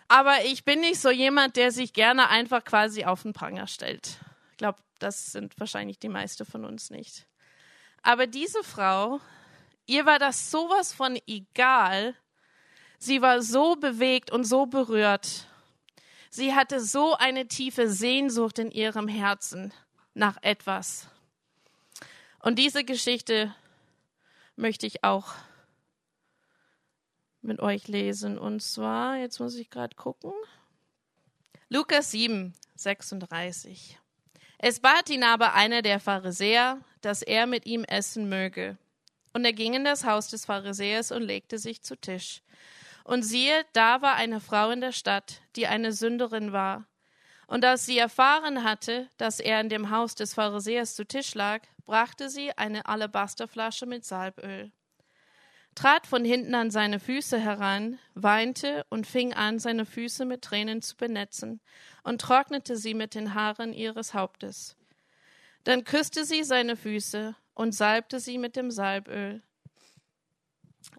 Aber 0.08 0.44
ich 0.44 0.64
bin 0.64 0.80
nicht 0.80 1.00
so 1.00 1.10
jemand, 1.10 1.56
der 1.56 1.72
sich 1.72 1.92
gerne 1.92 2.28
einfach 2.28 2.64
quasi 2.64 3.04
auf 3.04 3.22
den 3.22 3.32
Pranger 3.32 3.66
stellt. 3.66 4.18
Ich 4.52 4.56
glaube, 4.56 4.78
das 4.98 5.32
sind 5.32 5.58
wahrscheinlich 5.58 5.98
die 5.98 6.08
meisten 6.08 6.44
von 6.44 6.64
uns 6.64 6.90
nicht. 6.90 7.26
Aber 8.02 8.26
diese 8.26 8.62
Frau, 8.62 9.20
ihr 9.86 10.06
war 10.06 10.18
das 10.18 10.50
sowas 10.50 10.92
von 10.92 11.18
egal. 11.26 12.14
Sie 12.98 13.20
war 13.20 13.42
so 13.42 13.76
bewegt 13.76 14.30
und 14.30 14.44
so 14.44 14.66
berührt. 14.66 15.46
Sie 16.30 16.54
hatte 16.54 16.80
so 16.80 17.14
eine 17.14 17.48
tiefe 17.48 17.88
Sehnsucht 17.88 18.58
in 18.58 18.70
ihrem 18.70 19.08
Herzen 19.08 19.72
nach 20.14 20.36
etwas. 20.42 21.08
Und 22.40 22.58
diese 22.58 22.84
Geschichte 22.84 23.54
möchte 24.56 24.86
ich 24.86 25.04
auch 25.04 25.34
mit 27.42 27.60
euch 27.60 27.88
lesen. 27.88 28.38
Und 28.38 28.60
zwar, 28.60 29.16
jetzt 29.16 29.38
muss 29.38 29.54
ich 29.54 29.70
gerade 29.70 29.94
gucken. 29.94 30.32
Lukas 31.68 32.10
7, 32.10 32.54
36. 32.74 33.98
Es 34.58 34.80
bat 34.80 35.10
ihn 35.10 35.22
aber 35.22 35.54
einer 35.54 35.82
der 35.82 36.00
Pharisäer, 36.00 36.80
dass 37.00 37.22
er 37.22 37.46
mit 37.46 37.66
ihm 37.66 37.84
essen 37.84 38.28
möge. 38.28 38.78
Und 39.32 39.44
er 39.44 39.52
ging 39.52 39.74
in 39.74 39.84
das 39.84 40.04
Haus 40.04 40.28
des 40.28 40.46
Pharisäers 40.46 41.12
und 41.12 41.22
legte 41.22 41.58
sich 41.58 41.82
zu 41.82 41.96
Tisch. 41.96 42.42
Und 43.04 43.22
siehe, 43.22 43.64
da 43.72 44.02
war 44.02 44.14
eine 44.14 44.40
Frau 44.40 44.70
in 44.70 44.80
der 44.80 44.92
Stadt, 44.92 45.42
die 45.54 45.66
eine 45.66 45.92
Sünderin 45.92 46.52
war. 46.52 46.86
Und 47.46 47.64
als 47.64 47.86
sie 47.86 47.98
erfahren 47.98 48.64
hatte, 48.64 49.08
dass 49.18 49.38
er 49.38 49.60
in 49.60 49.68
dem 49.68 49.90
Haus 49.90 50.14
des 50.14 50.34
Pharisäers 50.34 50.96
zu 50.96 51.04
Tisch 51.04 51.34
lag, 51.34 51.60
brachte 51.86 52.28
sie 52.28 52.52
eine 52.58 52.86
Alabasterflasche 52.86 53.86
mit 53.86 54.04
Salböl, 54.04 54.72
trat 55.74 56.06
von 56.06 56.24
hinten 56.24 56.54
an 56.54 56.70
seine 56.70 57.00
Füße 57.00 57.38
heran, 57.38 57.98
weinte 58.14 58.84
und 58.90 59.06
fing 59.06 59.32
an, 59.32 59.58
seine 59.58 59.86
Füße 59.86 60.24
mit 60.24 60.42
Tränen 60.42 60.82
zu 60.82 60.96
benetzen 60.96 61.60
und 62.02 62.20
trocknete 62.20 62.76
sie 62.76 62.94
mit 62.94 63.14
den 63.14 63.34
Haaren 63.34 63.72
ihres 63.72 64.14
Hauptes. 64.14 64.76
Dann 65.64 65.84
küsste 65.84 66.24
sie 66.24 66.44
seine 66.44 66.76
Füße 66.76 67.34
und 67.54 67.72
salbte 67.74 68.20
sie 68.20 68.38
mit 68.38 68.56
dem 68.56 68.70
Salböl. 68.70 69.42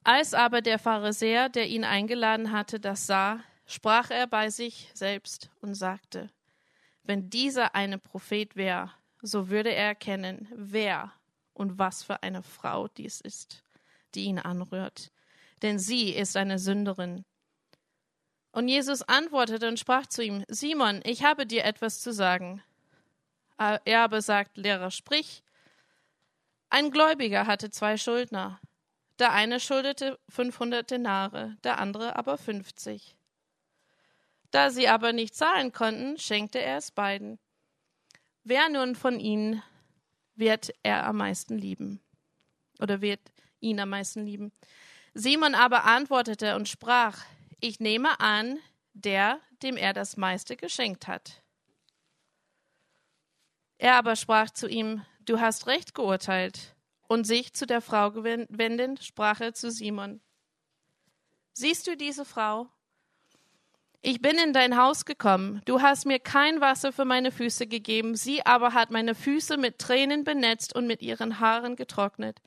Als 0.03 0.33
aber 0.33 0.61
der 0.61 0.79
Pharisäer, 0.79 1.49
der 1.49 1.67
ihn 1.67 1.83
eingeladen 1.83 2.51
hatte, 2.51 2.79
das 2.79 3.07
sah, 3.07 3.43
sprach 3.65 4.09
er 4.09 4.27
bei 4.27 4.49
sich 4.49 4.89
selbst 4.93 5.49
und 5.61 5.75
sagte, 5.75 6.29
wenn 7.03 7.29
dieser 7.29 7.75
eine 7.75 7.97
Prophet 7.97 8.55
wäre, 8.55 8.91
so 9.27 9.49
würde 9.49 9.73
er 9.73 9.87
erkennen, 9.87 10.47
wer 10.55 11.13
und 11.53 11.77
was 11.77 12.03
für 12.03 12.23
eine 12.23 12.43
Frau 12.43 12.87
dies 12.87 13.21
ist, 13.21 13.63
die 14.15 14.25
ihn 14.25 14.39
anrührt. 14.39 15.11
Denn 15.61 15.79
sie 15.79 16.11
ist 16.11 16.37
eine 16.37 16.59
Sünderin. 16.59 17.25
Und 18.51 18.67
Jesus 18.67 19.03
antwortete 19.03 19.67
und 19.67 19.79
sprach 19.79 20.07
zu 20.07 20.23
ihm, 20.23 20.43
Simon, 20.47 21.01
ich 21.03 21.23
habe 21.23 21.45
dir 21.45 21.63
etwas 21.65 22.01
zu 22.01 22.13
sagen. 22.13 22.63
Er 23.57 24.01
aber 24.01 24.21
sagt, 24.21 24.57
Lehrer, 24.57 24.91
sprich. 24.91 25.43
Ein 26.69 26.91
Gläubiger 26.91 27.47
hatte 27.47 27.69
zwei 27.69 27.97
Schuldner. 27.97 28.59
Der 29.19 29.33
eine 29.33 29.59
schuldete 29.59 30.19
500 30.29 30.89
Denare, 30.91 31.57
der 31.63 31.79
andere 31.79 32.15
aber 32.17 32.37
50. 32.37 33.15
Da 34.51 34.69
sie 34.69 34.87
aber 34.87 35.11
nicht 35.11 35.35
zahlen 35.35 35.71
konnten, 35.71 36.17
schenkte 36.17 36.59
er 36.59 36.77
es 36.77 36.91
beiden. 36.91 37.39
Wer 38.49 38.69
nun 38.69 38.95
von 38.95 39.19
ihnen 39.19 39.61
wird 40.35 40.73
er 40.81 41.05
am 41.05 41.17
meisten 41.17 41.57
lieben? 41.57 41.99
Oder 42.79 43.01
wird 43.01 43.19
ihn 43.59 43.77
am 43.81 43.89
meisten 43.89 44.25
lieben? 44.25 44.53
Simon 45.13 45.53
aber 45.53 45.83
antwortete 45.83 46.55
und 46.55 46.69
sprach, 46.69 47.25
ich 47.59 47.81
nehme 47.81 48.21
an, 48.21 48.57
der, 48.93 49.41
dem 49.63 49.75
er 49.75 49.91
das 49.91 50.15
meiste 50.15 50.55
geschenkt 50.55 51.09
hat. 51.09 51.43
Er 53.79 53.95
aber 53.95 54.15
sprach 54.15 54.49
zu 54.49 54.69
ihm, 54.69 55.03
du 55.19 55.41
hast 55.41 55.67
recht 55.67 55.93
geurteilt. 55.93 56.73
Und 57.09 57.27
sich 57.27 57.51
zu 57.51 57.67
der 57.67 57.81
Frau 57.81 58.15
wendend, 58.23 59.03
sprach 59.03 59.41
er 59.41 59.55
zu 59.55 59.71
Simon, 59.71 60.21
siehst 61.51 61.85
du 61.85 61.97
diese 61.97 62.23
Frau? 62.23 62.69
Ich 64.01 64.21
bin 64.21 64.37
in 64.37 64.53
dein 64.53 64.77
Haus 64.77 65.05
gekommen, 65.05 65.61
du 65.65 65.81
hast 65.81 66.05
mir 66.05 66.19
kein 66.19 66.61
Wasser 66.61 66.93
für 66.93 67.03
meine 67.03 67.31
Füße 67.31 67.65
gegeben, 67.65 68.15
sie 68.15 68.45
aber 68.45 68.73
hat 68.73 68.91
meine 68.91 69.15
Füße 69.15 69.57
mit 69.57 69.79
Tränen 69.79 70.23
benetzt 70.23 70.75
und 70.75 70.85
mit 70.85 71.01
ihren 71.01 71.39
Haaren 71.39 71.75
getrocknet. 71.75 72.39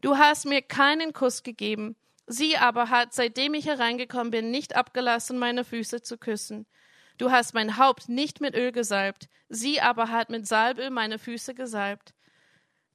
Du 0.00 0.18
hast 0.18 0.44
mir 0.44 0.60
keinen 0.60 1.12
Kuss 1.12 1.44
gegeben, 1.44 1.94
sie 2.26 2.56
aber 2.56 2.90
hat, 2.90 3.14
seitdem 3.14 3.54
ich 3.54 3.66
hereingekommen 3.66 4.32
bin, 4.32 4.50
nicht 4.50 4.74
abgelassen, 4.74 5.38
meine 5.38 5.64
Füße 5.64 6.02
zu 6.02 6.18
küssen. 6.18 6.66
Du 7.16 7.30
hast 7.30 7.54
mein 7.54 7.78
Haupt 7.78 8.08
nicht 8.08 8.40
mit 8.40 8.56
Öl 8.56 8.72
gesalbt, 8.72 9.28
sie 9.48 9.80
aber 9.80 10.10
hat 10.10 10.30
mit 10.30 10.48
Salböl 10.48 10.90
meine 10.90 11.20
Füße 11.20 11.54
gesalbt. 11.54 12.12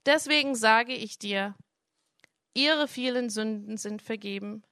Deswegen 0.05 0.55
sage 0.55 0.93
ich 0.93 1.19
dir, 1.19 1.55
ihre 2.53 2.89
vielen 2.89 3.29
Sünden 3.29 3.77
sind 3.77 4.01
vergeben, 4.01 4.63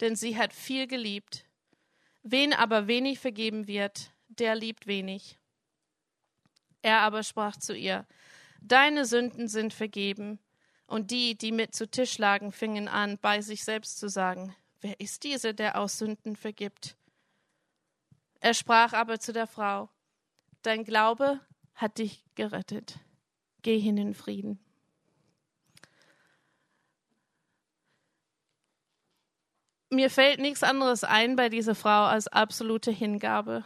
denn 0.00 0.16
sie 0.16 0.36
hat 0.36 0.52
viel 0.52 0.88
geliebt 0.88 1.47
Wen 2.30 2.52
aber 2.52 2.86
wenig 2.86 3.18
vergeben 3.20 3.66
wird, 3.66 4.12
der 4.28 4.54
liebt 4.54 4.86
wenig. 4.86 5.38
Er 6.82 7.00
aber 7.00 7.22
sprach 7.22 7.56
zu 7.56 7.74
ihr, 7.74 8.06
Deine 8.60 9.06
Sünden 9.06 9.48
sind 9.48 9.72
vergeben. 9.72 10.38
Und 10.86 11.10
die, 11.10 11.36
die 11.36 11.52
mit 11.52 11.74
zu 11.74 11.88
Tisch 11.90 12.18
lagen, 12.18 12.52
fingen 12.52 12.88
an, 12.88 13.18
bei 13.18 13.40
sich 13.40 13.64
selbst 13.64 13.98
zu 13.98 14.08
sagen, 14.08 14.54
Wer 14.82 15.00
ist 15.00 15.24
dieser, 15.24 15.54
der 15.54 15.80
aus 15.80 15.96
Sünden 15.96 16.36
vergibt? 16.36 16.96
Er 18.40 18.52
sprach 18.52 18.92
aber 18.92 19.18
zu 19.18 19.32
der 19.32 19.46
Frau, 19.46 19.88
Dein 20.60 20.84
Glaube 20.84 21.40
hat 21.74 21.96
dich 21.96 22.24
gerettet. 22.34 22.98
Geh 23.62 23.78
hin 23.78 23.96
in 23.96 24.12
Frieden. 24.12 24.60
Mir 29.90 30.10
fällt 30.10 30.40
nichts 30.40 30.62
anderes 30.62 31.04
ein 31.04 31.36
bei 31.36 31.48
dieser 31.48 31.74
Frau 31.74 32.04
als 32.04 32.28
absolute 32.28 32.90
Hingabe. 32.90 33.64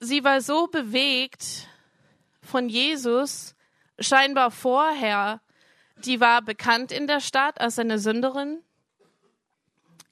sie 0.00 0.22
war 0.22 0.40
so 0.40 0.68
bewegt 0.68 1.68
von 2.42 2.68
Jesus, 2.68 3.54
scheinbar 3.98 4.50
vorher, 4.50 5.40
die 6.04 6.20
war 6.20 6.42
bekannt 6.42 6.92
in 6.92 7.06
der 7.06 7.20
Stadt 7.20 7.60
als 7.60 7.78
eine 7.78 7.98
Sünderin. 7.98 8.62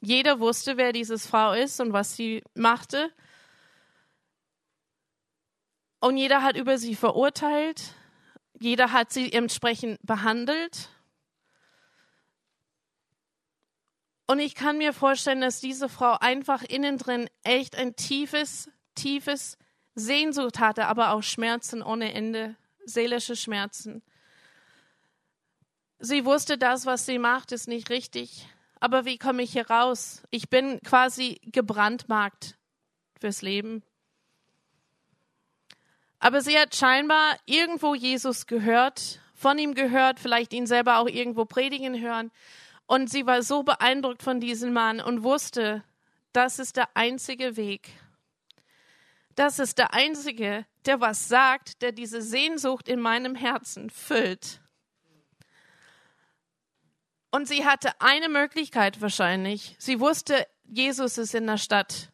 Jeder 0.01 0.41
wusste, 0.41 0.77
wer 0.77 0.93
diese 0.93 1.19
Frau 1.19 1.53
ist 1.53 1.81
und 1.81 1.93
was 1.93 2.17
sie 2.17 2.43
machte. 2.55 3.11
Und 6.01 6.17
jeder 6.17 6.43
hat 6.43 6.57
über 6.57 6.79
sie 6.79 6.95
verurteilt. 6.95 7.95
Jeder 8.59 8.93
hat 8.93 9.13
sie 9.13 9.33
entsprechend 9.33 9.99
behandelt. 10.03 10.91
Und 14.27 14.41
ich 14.41 14.55
kann 14.55 14.79
mir 14.79 14.93
vorstellen, 14.93 15.41
dass 15.41 15.61
diese 15.61 15.89
Frau 15.89 16.17
einfach 16.21 16.63
innen 16.63 16.99
drin 16.99 17.31
echt 17.45 17.77
ein 17.77 17.95
tiefes, 17.95 18.69
tiefes 18.95 19.57
Sehnsucht 19.95 20.59
hatte, 20.59 20.87
aber 20.87 21.13
auch 21.13 21.23
Schmerzen 21.23 21.83
ohne 21.83 22.13
Ende, 22.13 22.57
seelische 22.85 23.37
Schmerzen. 23.37 24.03
Sie 25.99 26.25
wusste, 26.25 26.59
das, 26.59 26.87
was 26.87 27.07
sie 27.07 27.19
macht, 27.19 27.53
ist 27.53 27.69
nicht 27.69 27.89
richtig. 27.89 28.47
Aber 28.81 29.05
wie 29.05 29.17
komme 29.17 29.43
ich 29.43 29.53
hier 29.53 29.71
raus? 29.71 30.23
Ich 30.31 30.51
bin 30.51 30.81
quasi 30.83 31.41
gebrandmarkt 31.45 32.57
fürs 33.19 33.43
Leben. 33.43 33.83
Aber 36.19 36.41
sie 36.41 36.59
hat 36.59 36.75
scheinbar 36.75 37.39
irgendwo 37.47 37.95
Jesus 37.95 38.47
gehört, 38.47 39.21
von 39.35 39.59
ihm 39.59 39.75
gehört, 39.75 40.19
vielleicht 40.19 40.53
ihn 40.53 40.67
selber 40.67 40.99
auch 40.99 41.09
irgendwo 41.09 41.45
predigen 41.45 42.01
hören. 42.01 42.31
Und 42.87 43.11
sie 43.11 43.27
war 43.27 43.43
so 43.43 43.63
beeindruckt 43.63 44.23
von 44.23 44.41
diesem 44.41 44.73
Mann 44.73 45.01
und 45.01 45.23
wusste, 45.23 45.83
das 46.33 46.59
ist 46.59 46.77
der 46.77 46.89
einzige 46.95 47.57
Weg. 47.57 47.91
Das 49.35 49.59
ist 49.59 49.79
der 49.79 49.93
einzige, 49.93 50.65
der 50.87 51.01
was 51.01 51.29
sagt, 51.29 51.83
der 51.83 51.93
diese 51.93 52.23
Sehnsucht 52.23 52.89
in 52.89 53.01
meinem 53.01 53.35
Herzen 53.35 53.91
füllt. 53.91 54.61
Und 57.31 57.47
sie 57.49 57.67
hatte 57.67 58.01
eine 58.01 58.29
Möglichkeit 58.29 59.01
wahrscheinlich. 59.03 59.77
Sie 59.79 60.01
wusste, 60.01 60.47
Jesus 60.65 61.19
ist 61.19 61.35
in 61.35 61.47
der 61.47 61.59
Stadt. 61.59 62.11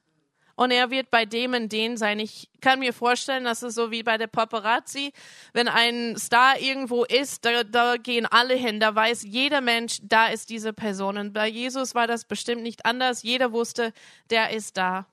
Und 0.54 0.70
er 0.70 0.90
wird 0.90 1.10
bei 1.10 1.24
dem 1.24 1.54
und 1.54 1.72
den 1.72 1.96
sein. 1.96 2.20
Ich 2.20 2.48
kann 2.60 2.78
mir 2.78 2.92
vorstellen, 2.92 3.44
dass 3.44 3.62
es 3.62 3.74
so 3.74 3.90
wie 3.90 4.02
bei 4.02 4.18
der 4.18 4.26
Paparazzi, 4.26 5.12
wenn 5.52 5.68
ein 5.68 6.16
Star 6.18 6.58
irgendwo 6.58 7.04
ist, 7.04 7.44
da, 7.44 7.64
da 7.64 7.96
gehen 7.96 8.26
alle 8.26 8.54
hin, 8.54 8.78
da 8.78 8.94
weiß 8.94 9.22
jeder 9.22 9.60
Mensch, 9.60 9.98
da 10.02 10.26
ist 10.28 10.50
diese 10.50 10.72
Person. 10.72 11.16
Und 11.16 11.32
bei 11.32 11.48
Jesus 11.48 11.94
war 11.94 12.06
das 12.06 12.24
bestimmt 12.24 12.62
nicht 12.62 12.84
anders. 12.84 13.22
Jeder 13.22 13.52
wusste, 13.52 13.92
der 14.30 14.50
ist 14.50 14.76
da. 14.76 15.06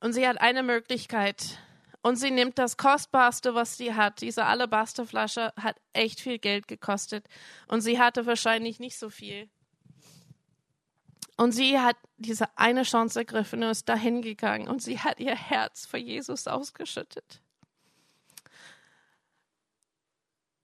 Und 0.00 0.12
sie 0.12 0.26
hat 0.26 0.40
eine 0.40 0.62
Möglichkeit. 0.62 1.58
Und 2.02 2.14
sie 2.14 2.30
nimmt 2.30 2.58
das 2.58 2.76
Kostbarste, 2.76 3.54
was 3.54 3.76
sie 3.76 3.94
hat. 3.94 4.20
Diese 4.20 4.44
Alabasterflasche 4.44 5.52
hat 5.60 5.76
echt 5.92 6.20
viel 6.20 6.38
Geld 6.38 6.68
gekostet. 6.68 7.26
Und 7.66 7.80
sie 7.80 7.98
hatte 7.98 8.26
wahrscheinlich 8.26 8.78
nicht 8.78 8.96
so 8.96 9.10
viel. 9.10 9.48
Und 11.36 11.52
sie 11.52 11.78
hat 11.78 11.96
diese 12.16 12.56
eine 12.56 12.82
Chance 12.82 13.20
ergriffen 13.20 13.62
und 13.62 13.70
ist 13.70 13.88
dahin 13.88 14.22
gegangen 14.22 14.68
und 14.68 14.82
sie 14.82 14.98
hat 15.00 15.20
ihr 15.20 15.36
Herz 15.36 15.84
für 15.84 15.98
Jesus 15.98 16.46
ausgeschüttet. 16.46 17.42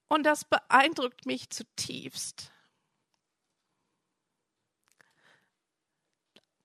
Und 0.08 0.24
das 0.24 0.44
beeindruckt 0.44 1.26
mich 1.26 1.50
zutiefst. 1.50 2.52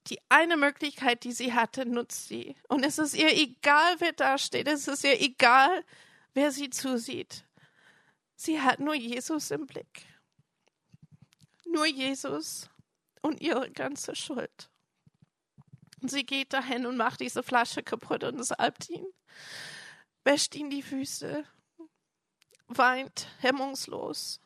Die 0.08 0.20
eine 0.30 0.56
Möglichkeit, 0.56 1.26
die 1.26 1.34
sie 1.34 1.54
hatte, 1.54 1.86
nutzt 1.86 2.28
sie. 2.28 2.56
Und 2.70 2.86
es 2.86 2.98
ist 2.98 3.14
ihr 3.14 3.32
egal, 3.38 4.00
wer 4.00 4.14
da 4.14 4.38
steht. 4.38 4.68
Es 4.68 4.88
ist 4.88 5.04
ihr 5.04 5.22
egal, 5.22 5.84
wer 6.34 6.52
sie 6.52 6.70
zusieht. 6.70 7.46
Sie 8.36 8.62
hat 8.62 8.80
nur 8.80 8.96
Jesus 8.96 9.52
im 9.52 9.66
Blick. 9.66 10.06
Nur 11.66 11.86
Jesus 11.86 12.70
und 13.28 13.42
ihre 13.42 13.70
ganze 13.70 14.16
Schuld. 14.16 14.70
Und 16.02 16.10
sie 16.10 16.26
geht 16.26 16.54
dahin 16.54 16.86
und 16.86 16.98
macht 16.98 17.20
diese 17.20 17.44
Flasche 17.44 17.84
kaputt 17.84 18.24
und 18.24 18.42
salbt 18.44 18.90
ihn, 18.90 19.06
wäscht 20.24 20.56
ihn 20.56 20.70
die 20.70 20.82
Füße, 20.82 21.44
weint 22.68 23.28
hemmungslos. 23.40 24.40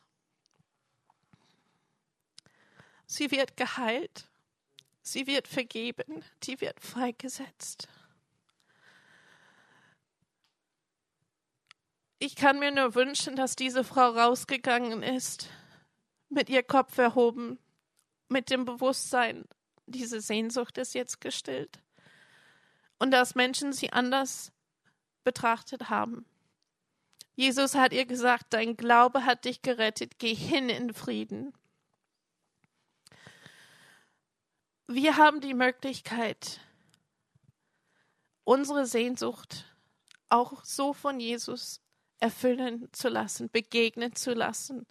Sie 3.06 3.30
wird 3.30 3.56
geheilt, 3.56 4.28
sie 5.02 5.26
wird 5.26 5.46
vergeben, 5.46 6.24
die 6.44 6.60
wird 6.60 6.80
freigesetzt. 6.80 7.88
Ich 12.18 12.36
kann 12.36 12.58
mir 12.60 12.70
nur 12.70 12.94
wünschen, 12.94 13.36
dass 13.36 13.56
diese 13.56 13.84
Frau 13.84 14.10
rausgegangen 14.10 15.02
ist, 15.02 15.50
mit 16.28 16.48
ihr 16.48 16.62
Kopf 16.62 16.96
erhoben, 16.96 17.58
mit 18.32 18.50
dem 18.50 18.64
Bewusstsein, 18.64 19.44
diese 19.86 20.20
Sehnsucht 20.20 20.78
ist 20.78 20.94
jetzt 20.94 21.20
gestillt. 21.20 21.80
Und 22.98 23.10
dass 23.10 23.34
Menschen 23.34 23.72
sie 23.72 23.92
anders 23.92 24.52
betrachtet 25.24 25.90
haben. 25.90 26.24
Jesus 27.34 27.74
hat 27.74 27.92
ihr 27.92 28.06
gesagt, 28.06 28.46
dein 28.50 28.76
Glaube 28.76 29.24
hat 29.24 29.44
dich 29.44 29.62
gerettet, 29.62 30.18
geh 30.18 30.34
hin 30.34 30.68
in 30.68 30.92
Frieden. 30.92 31.52
Wir 34.86 35.16
haben 35.16 35.40
die 35.40 35.54
Möglichkeit, 35.54 36.60
unsere 38.44 38.86
Sehnsucht 38.86 39.64
auch 40.28 40.64
so 40.64 40.92
von 40.92 41.20
Jesus 41.20 41.80
erfüllen 42.18 42.88
zu 42.92 43.08
lassen, 43.08 43.50
begegnen 43.50 44.14
zu 44.14 44.34
lassen, 44.34 44.86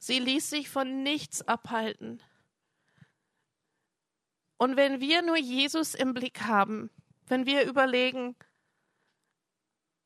Sie 0.00 0.18
ließ 0.18 0.48
sich 0.48 0.70
von 0.70 1.02
nichts 1.02 1.46
abhalten. 1.46 2.22
Und 4.56 4.76
wenn 4.76 5.00
wir 5.00 5.20
nur 5.20 5.36
Jesus 5.36 5.94
im 5.94 6.14
Blick 6.14 6.40
haben, 6.40 6.90
wenn 7.26 7.44
wir 7.44 7.64
überlegen, 7.64 8.34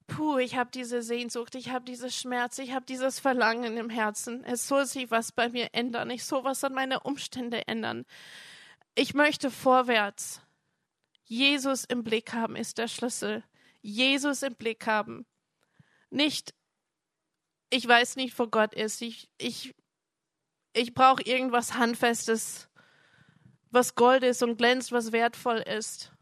puh, 0.09 0.39
ich 0.39 0.57
habe 0.57 0.71
diese 0.75 1.01
Sehnsucht, 1.01 1.55
ich 1.55 1.71
habe 1.71 1.85
diese 1.85 2.11
Schmerz, 2.11 2.59
ich 2.59 2.73
habe 2.73 2.85
dieses 2.85 3.21
Verlangen 3.21 3.77
im 3.77 3.89
Herzen, 3.89 4.43
es 4.45 4.67
soll 4.67 4.85
sich 4.87 5.13
was 5.13 5.31
bei 5.31 5.49
mir 5.49 5.69
ändern, 5.73 6.11
ich 6.11 6.25
soll 6.25 6.43
was 6.43 6.65
an 6.65 6.75
meine 6.75 7.01
Umstände 7.01 7.67
ändern. 7.69 8.05
Ich 8.97 9.15
möchte 9.15 9.51
vorwärts. 9.51 10.41
Jesus 11.23 11.85
im 11.85 12.03
Blick 12.03 12.33
haben 12.33 12.57
ist 12.57 12.79
der 12.79 12.89
Schlüssel. 12.89 13.45
Jesus 13.81 14.43
im 14.43 14.57
Blick 14.57 14.87
haben. 14.87 15.25
Nicht, 16.11 16.53
ich 17.71 17.87
weiß 17.87 18.17
nicht, 18.17 18.37
wo 18.39 18.49
Gott 18.49 18.75
ist. 18.75 19.01
Ich, 19.03 19.31
ich 19.39 19.75
ich 20.75 20.93
brauche 20.93 21.23
irgendwas 21.23 21.75
Handfestes, 21.75 22.69
was 23.71 23.95
Gold 23.95 24.23
ist 24.23 24.43
und 24.43 24.57
glänzt, 24.57 24.93
was 24.93 25.13
wertvoll 25.13 25.59
ist. 25.59 26.13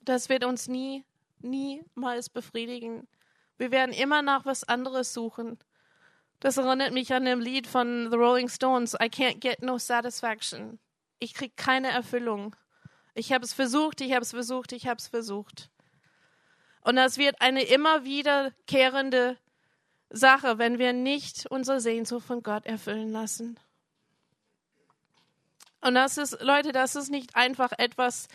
Das 0.00 0.28
wird 0.28 0.44
uns 0.44 0.68
nie, 0.68 1.04
niemals 1.40 2.28
befriedigen. 2.28 3.06
Wir 3.58 3.70
werden 3.70 3.92
immer 3.92 4.22
nach 4.22 4.44
was 4.44 4.64
anderes 4.64 5.14
suchen. 5.14 5.58
Das 6.40 6.56
erinnert 6.56 6.92
mich 6.92 7.12
an 7.14 7.24
dem 7.24 7.40
Lied 7.40 7.68
von 7.68 8.10
The 8.10 8.16
Rolling 8.16 8.48
Stones, 8.48 8.94
I 8.94 9.06
can't 9.06 9.38
get 9.38 9.62
no 9.62 9.78
satisfaction. 9.78 10.80
Ich 11.20 11.34
kriege 11.34 11.52
keine 11.54 11.90
Erfüllung. 11.90 12.56
Ich 13.14 13.32
habe 13.32 13.44
es 13.44 13.52
versucht, 13.52 14.00
ich 14.00 14.12
habe 14.12 14.22
es 14.22 14.30
versucht, 14.30 14.72
ich 14.72 14.88
habe 14.88 14.98
es 14.98 15.06
versucht. 15.06 15.70
Und 16.80 16.96
das 16.96 17.18
wird 17.18 17.40
eine 17.40 17.62
immer 17.62 18.04
wiederkehrende 18.04 19.38
Sache, 20.12 20.58
wenn 20.58 20.78
wir 20.78 20.92
nicht 20.92 21.46
unsere 21.46 21.80
Sehnsucht 21.80 22.26
von 22.26 22.42
Gott 22.42 22.66
erfüllen 22.66 23.10
lassen. 23.12 23.58
Und 25.80 25.94
das 25.94 26.16
ist, 26.16 26.40
Leute, 26.40 26.72
das 26.72 26.94
ist 26.94 27.10
nicht 27.10 27.34
einfach 27.34 27.72
etwas, 27.76 28.28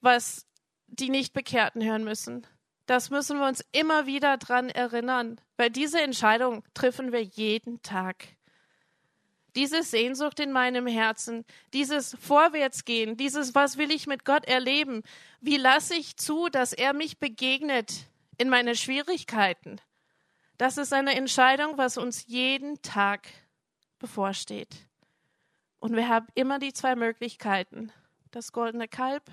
was 0.00 0.46
die 0.88 1.10
Nichtbekehrten 1.10 1.82
hören 1.82 2.04
müssen. 2.04 2.46
Das 2.86 3.10
müssen 3.10 3.38
wir 3.38 3.46
uns 3.46 3.64
immer 3.72 4.06
wieder 4.06 4.36
dran 4.36 4.68
erinnern, 4.68 5.40
weil 5.56 5.70
diese 5.70 6.00
Entscheidung 6.00 6.64
treffen 6.74 7.12
wir 7.12 7.22
jeden 7.22 7.80
Tag. 7.82 8.26
Diese 9.54 9.82
Sehnsucht 9.82 10.40
in 10.40 10.50
meinem 10.50 10.86
Herzen, 10.86 11.44
dieses 11.72 12.16
Vorwärtsgehen, 12.20 13.16
dieses 13.16 13.54
Was 13.54 13.76
will 13.76 13.92
ich 13.92 14.06
mit 14.06 14.24
Gott 14.24 14.46
erleben? 14.46 15.02
Wie 15.40 15.58
lasse 15.58 15.94
ich 15.94 16.16
zu, 16.16 16.48
dass 16.48 16.72
er 16.72 16.94
mich 16.94 17.18
begegnet 17.18 18.08
in 18.38 18.48
meine 18.48 18.74
Schwierigkeiten? 18.74 19.78
Das 20.62 20.78
ist 20.78 20.92
eine 20.92 21.16
Entscheidung, 21.16 21.76
was 21.76 21.98
uns 21.98 22.28
jeden 22.28 22.80
Tag 22.82 23.26
bevorsteht. 23.98 24.86
Und 25.80 25.96
wir 25.96 26.08
haben 26.08 26.28
immer 26.36 26.60
die 26.60 26.72
zwei 26.72 26.94
Möglichkeiten. 26.94 27.90
Das 28.30 28.52
goldene 28.52 28.86
Kalb 28.86 29.28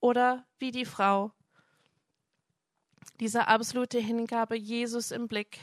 oder 0.00 0.44
wie 0.58 0.72
die 0.72 0.84
Frau. 0.84 1.30
Diese 3.20 3.46
absolute 3.46 4.00
Hingabe, 4.00 4.56
Jesus 4.56 5.12
im 5.12 5.28
Blick. 5.28 5.60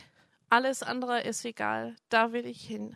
Alles 0.49 0.81
andere 0.81 1.23
ist 1.23 1.43
egal. 1.43 1.97
Da 2.07 2.31
will 2.31 2.45
ich 2.45 2.65
hin. 2.65 2.95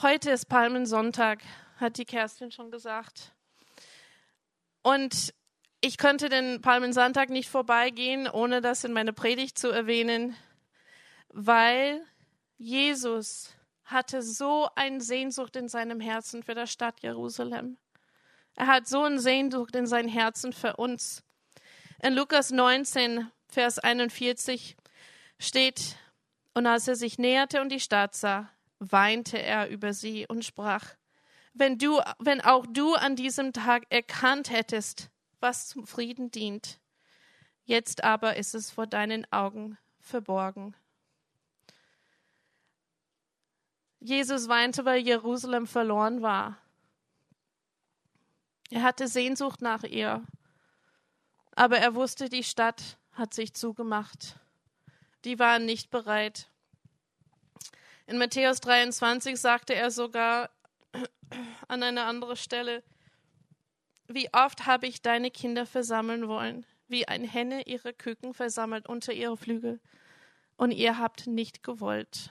Heute 0.00 0.30
ist 0.30 0.46
Palmensonntag, 0.46 1.42
hat 1.76 1.98
die 1.98 2.06
Kerstin 2.06 2.50
schon 2.50 2.70
gesagt. 2.70 3.34
Und 4.80 5.34
ich 5.84 5.98
könnte 5.98 6.30
den 6.30 6.62
Palmensonntag 6.62 7.28
nicht 7.28 7.50
vorbeigehen, 7.50 8.26
ohne 8.26 8.62
das 8.62 8.84
in 8.84 8.94
meine 8.94 9.12
Predigt 9.12 9.58
zu 9.58 9.68
erwähnen, 9.68 10.34
weil 11.28 12.00
Jesus 12.56 13.50
hatte 13.84 14.22
so 14.22 14.66
eine 14.76 15.02
Sehnsucht 15.02 15.56
in 15.56 15.68
seinem 15.68 16.00
Herzen 16.00 16.42
für 16.42 16.54
die 16.54 16.66
Stadt 16.66 17.02
Jerusalem. 17.02 17.76
Er 18.54 18.66
hat 18.66 18.88
so 18.88 19.02
eine 19.02 19.20
Sehnsucht 19.20 19.76
in 19.76 19.86
seinem 19.86 20.08
Herzen 20.08 20.54
für 20.54 20.76
uns. 20.76 21.22
In 22.02 22.14
Lukas 22.14 22.50
19, 22.50 23.30
Vers 23.48 23.78
41 23.78 24.78
steht, 25.38 25.98
und 26.54 26.66
als 26.66 26.88
er 26.88 26.96
sich 26.96 27.18
näherte 27.18 27.60
und 27.60 27.68
die 27.68 27.80
Stadt 27.80 28.14
sah, 28.14 28.48
weinte 28.78 29.36
er 29.36 29.68
über 29.68 29.92
sie 29.92 30.24
und 30.26 30.46
sprach, 30.46 30.94
wenn 31.52 31.76
du, 31.76 32.00
wenn 32.20 32.40
auch 32.40 32.64
du 32.66 32.94
an 32.94 33.16
diesem 33.16 33.52
Tag 33.52 33.84
erkannt 33.90 34.50
hättest, 34.50 35.10
was 35.44 35.68
zum 35.68 35.86
Frieden 35.86 36.30
dient, 36.30 36.80
jetzt 37.64 38.02
aber 38.02 38.36
ist 38.36 38.54
es 38.54 38.70
vor 38.70 38.86
deinen 38.86 39.30
Augen 39.30 39.76
verborgen. 40.00 40.74
Jesus 44.00 44.48
weinte, 44.48 44.86
weil 44.86 45.00
Jerusalem 45.00 45.66
verloren 45.66 46.22
war. 46.22 46.56
Er 48.70 48.82
hatte 48.82 49.06
Sehnsucht 49.06 49.60
nach 49.60 49.82
ihr, 49.82 50.24
aber 51.54 51.76
er 51.76 51.94
wusste, 51.94 52.30
die 52.30 52.42
Stadt 52.42 52.96
hat 53.12 53.34
sich 53.34 53.52
zugemacht. 53.52 54.36
Die 55.26 55.38
waren 55.38 55.66
nicht 55.66 55.90
bereit. 55.90 56.48
In 58.06 58.16
Matthäus 58.16 58.60
23 58.60 59.38
sagte 59.38 59.74
er 59.74 59.90
sogar 59.90 60.48
an 61.68 61.82
einer 61.82 62.06
anderen 62.06 62.36
Stelle, 62.36 62.82
wie 64.08 64.28
oft 64.32 64.66
habe 64.66 64.86
ich 64.86 65.02
deine 65.02 65.30
Kinder 65.30 65.66
versammeln 65.66 66.28
wollen, 66.28 66.66
wie 66.88 67.08
ein 67.08 67.24
Henne 67.24 67.62
ihre 67.62 67.92
Küken 67.92 68.34
versammelt 68.34 68.88
unter 68.88 69.12
ihre 69.12 69.36
Flügel, 69.36 69.80
und 70.56 70.70
ihr 70.70 70.98
habt 70.98 71.26
nicht 71.26 71.62
gewollt. 71.62 72.30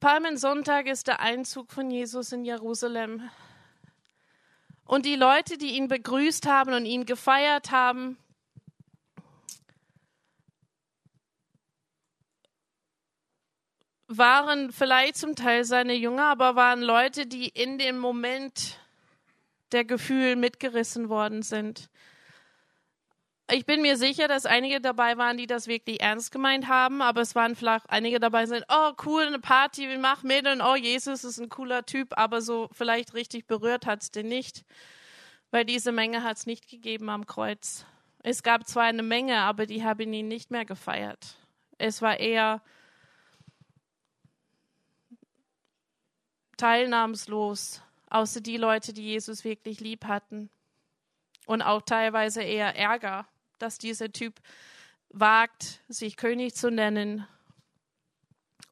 Palmensonntag 0.00 0.86
ist 0.86 1.08
der 1.08 1.18
Einzug 1.18 1.72
von 1.72 1.90
Jesus 1.90 2.30
in 2.30 2.44
Jerusalem. 2.44 3.28
Und 4.84 5.04
die 5.04 5.16
Leute, 5.16 5.58
die 5.58 5.76
ihn 5.76 5.88
begrüßt 5.88 6.46
haben 6.46 6.72
und 6.72 6.86
ihn 6.86 7.04
gefeiert 7.04 7.72
haben, 7.72 8.16
waren 14.08 14.72
vielleicht 14.72 15.16
zum 15.16 15.36
Teil 15.36 15.64
seine 15.64 15.94
Jünger, 15.94 16.24
aber 16.24 16.56
waren 16.56 16.82
Leute, 16.82 17.26
die 17.26 17.48
in 17.48 17.78
dem 17.78 17.98
Moment 17.98 18.78
der 19.72 19.84
Gefühl 19.84 20.34
mitgerissen 20.34 21.10
worden 21.10 21.42
sind. 21.42 21.90
Ich 23.50 23.64
bin 23.64 23.80
mir 23.80 23.96
sicher, 23.96 24.28
dass 24.28 24.44
einige 24.44 24.80
dabei 24.80 25.16
waren, 25.16 25.38
die 25.38 25.46
das 25.46 25.68
wirklich 25.68 26.02
ernst 26.02 26.32
gemeint 26.32 26.68
haben, 26.68 27.00
aber 27.00 27.22
es 27.22 27.34
waren 27.34 27.56
vielleicht 27.56 27.88
einige 27.88 28.20
dabei, 28.20 28.42
die 28.42 28.48
sind, 28.48 28.64
oh 28.68 28.92
cool, 29.06 29.22
eine 29.22 29.38
Party, 29.38 29.88
wir 29.88 29.98
machen 29.98 30.28
mit 30.28 30.46
und 30.46 30.60
oh, 30.60 30.74
Jesus 30.74 31.24
ist 31.24 31.38
ein 31.38 31.48
cooler 31.48 31.86
Typ, 31.86 32.18
aber 32.18 32.42
so 32.42 32.68
vielleicht 32.72 33.14
richtig 33.14 33.46
berührt 33.46 33.86
hat 33.86 34.02
es 34.02 34.10
den 34.10 34.28
nicht, 34.28 34.64
weil 35.50 35.64
diese 35.64 35.92
Menge 35.92 36.22
hat 36.24 36.36
es 36.36 36.46
nicht 36.46 36.68
gegeben 36.68 37.08
am 37.08 37.24
Kreuz. 37.24 37.86
Es 38.22 38.42
gab 38.42 38.66
zwar 38.66 38.84
eine 38.84 39.02
Menge, 39.02 39.38
aber 39.38 39.64
die 39.64 39.82
haben 39.82 40.12
ihn 40.12 40.28
nicht 40.28 40.50
mehr 40.50 40.66
gefeiert. 40.66 41.36
Es 41.78 42.02
war 42.02 42.20
eher 42.20 42.60
teilnahmslos, 46.58 47.80
außer 48.10 48.42
die 48.42 48.58
Leute, 48.58 48.92
die 48.92 49.04
Jesus 49.04 49.44
wirklich 49.44 49.80
lieb 49.80 50.04
hatten. 50.04 50.50
Und 51.46 51.62
auch 51.62 51.80
teilweise 51.80 52.42
eher 52.42 52.76
Ärger 52.76 53.26
dass 53.58 53.78
dieser 53.78 54.12
Typ 54.12 54.40
wagt, 55.10 55.80
sich 55.88 56.16
König 56.16 56.54
zu 56.54 56.70
nennen 56.70 57.26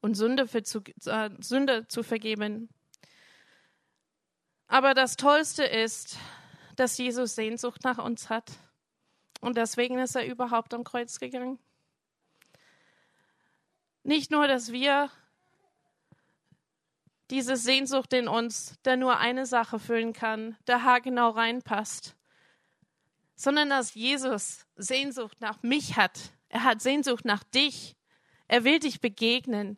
und 0.01 0.15
Sünde, 0.15 0.47
für 0.47 0.63
zu, 0.63 0.81
äh, 1.05 1.29
Sünde 1.39 1.87
zu 1.87 2.03
vergeben. 2.03 2.69
Aber 4.67 4.93
das 4.93 5.15
Tollste 5.15 5.63
ist, 5.63 6.17
dass 6.75 6.97
Jesus 6.97 7.35
Sehnsucht 7.35 7.83
nach 7.83 7.97
uns 7.97 8.29
hat. 8.29 8.51
Und 9.41 9.57
deswegen 9.57 9.97
ist 9.99 10.15
er 10.15 10.25
überhaupt 10.25 10.73
am 10.73 10.83
Kreuz 10.83 11.19
gegangen. 11.19 11.59
Nicht 14.03 14.31
nur, 14.31 14.47
dass 14.47 14.71
wir 14.71 15.09
diese 17.29 17.57
Sehnsucht 17.57 18.13
in 18.13 18.27
uns, 18.27 18.75
der 18.85 18.97
nur 18.97 19.17
eine 19.17 19.45
Sache 19.45 19.79
füllen 19.79 20.13
kann, 20.13 20.57
der 20.67 20.83
haargenau 20.83 21.29
reinpasst, 21.29 22.15
sondern 23.35 23.69
dass 23.69 23.93
Jesus 23.93 24.65
Sehnsucht 24.75 25.39
nach 25.41 25.61
mich 25.61 25.97
hat. 25.97 26.31
Er 26.49 26.63
hat 26.63 26.81
Sehnsucht 26.81 27.25
nach 27.25 27.43
dich. 27.43 27.95
Er 28.47 28.63
will 28.63 28.79
dich 28.79 29.01
begegnen. 29.01 29.77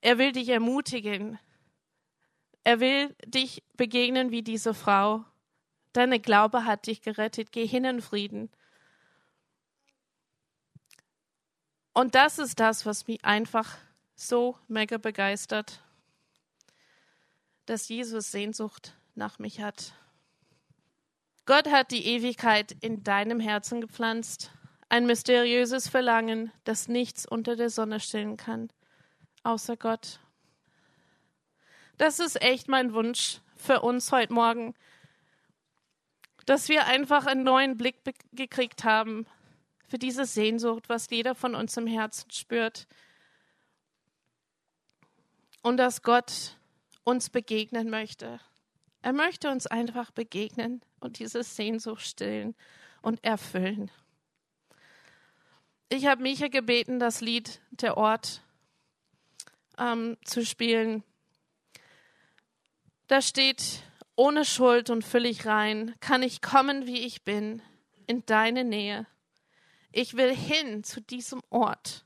Er 0.00 0.18
will 0.18 0.32
dich 0.32 0.48
ermutigen. 0.48 1.38
Er 2.64 2.80
will 2.80 3.14
dich 3.24 3.62
begegnen 3.74 4.30
wie 4.30 4.42
diese 4.42 4.74
Frau. 4.74 5.24
Deine 5.92 6.18
Glaube 6.18 6.64
hat 6.64 6.86
dich 6.86 7.00
gerettet. 7.00 7.52
Geh 7.52 7.66
hin 7.66 7.84
in 7.84 8.02
Frieden. 8.02 8.50
Und 11.92 12.16
das 12.16 12.38
ist 12.38 12.58
das, 12.58 12.84
was 12.84 13.06
mich 13.06 13.24
einfach 13.24 13.78
so 14.16 14.58
mega 14.66 14.98
begeistert, 14.98 15.80
dass 17.66 17.88
Jesus 17.88 18.30
Sehnsucht 18.30 18.94
nach 19.14 19.38
mich 19.38 19.60
hat. 19.60 19.94
Gott 21.46 21.70
hat 21.70 21.90
die 21.90 22.06
Ewigkeit 22.06 22.72
in 22.80 23.04
deinem 23.04 23.40
Herzen 23.40 23.80
gepflanzt, 23.80 24.50
ein 24.88 25.06
mysteriöses 25.06 25.88
Verlangen, 25.88 26.52
das 26.64 26.88
nichts 26.88 27.26
unter 27.26 27.56
der 27.56 27.70
Sonne 27.70 28.00
stillen 28.00 28.36
kann, 28.36 28.70
außer 29.42 29.76
Gott. 29.76 30.20
Das 31.98 32.18
ist 32.18 32.40
echt 32.42 32.68
mein 32.68 32.92
Wunsch 32.94 33.40
für 33.56 33.82
uns 33.82 34.10
heute 34.10 34.32
Morgen, 34.32 34.74
dass 36.46 36.68
wir 36.68 36.86
einfach 36.86 37.26
einen 37.26 37.44
neuen 37.44 37.76
Blick 37.76 37.96
gekriegt 38.32 38.84
haben 38.84 39.26
für 39.86 39.98
diese 39.98 40.24
Sehnsucht, 40.24 40.88
was 40.88 41.08
jeder 41.10 41.34
von 41.34 41.54
uns 41.54 41.76
im 41.76 41.86
Herzen 41.86 42.30
spürt. 42.30 42.86
Und 45.62 45.76
dass 45.76 46.02
Gott 46.02 46.56
uns 47.04 47.30
begegnen 47.30 47.90
möchte. 47.90 48.40
Er 49.02 49.12
möchte 49.12 49.50
uns 49.50 49.66
einfach 49.66 50.10
begegnen 50.10 50.82
und 51.00 51.18
diese 51.18 51.42
Sehnsucht 51.42 52.06
stillen 52.06 52.54
und 53.02 53.22
erfüllen. 53.22 53.90
Ich 55.90 56.06
habe 56.06 56.22
Micha 56.22 56.48
gebeten, 56.48 56.98
das 56.98 57.20
Lied 57.20 57.60
Der 57.70 57.96
Ort 57.96 58.42
ähm, 59.78 60.16
zu 60.24 60.44
spielen. 60.44 61.04
Da 63.06 63.20
steht, 63.20 63.82
ohne 64.16 64.44
Schuld 64.44 64.90
und 64.90 65.04
völlig 65.04 65.44
rein 65.44 65.94
kann 66.00 66.22
ich 66.22 66.40
kommen, 66.40 66.86
wie 66.86 67.00
ich 67.00 67.22
bin, 67.22 67.60
in 68.06 68.24
deine 68.26 68.64
Nähe. 68.64 69.06
Ich 69.92 70.16
will 70.16 70.34
hin 70.34 70.82
zu 70.82 71.00
diesem 71.00 71.42
Ort, 71.50 72.04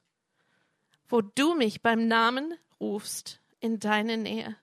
wo 1.09 1.21
du 1.21 1.55
mich 1.55 1.81
beim 1.81 2.09
Namen 2.09 2.55
rufst, 2.81 3.41
in 3.61 3.79
deine 3.79 4.17
Nähe. 4.17 4.57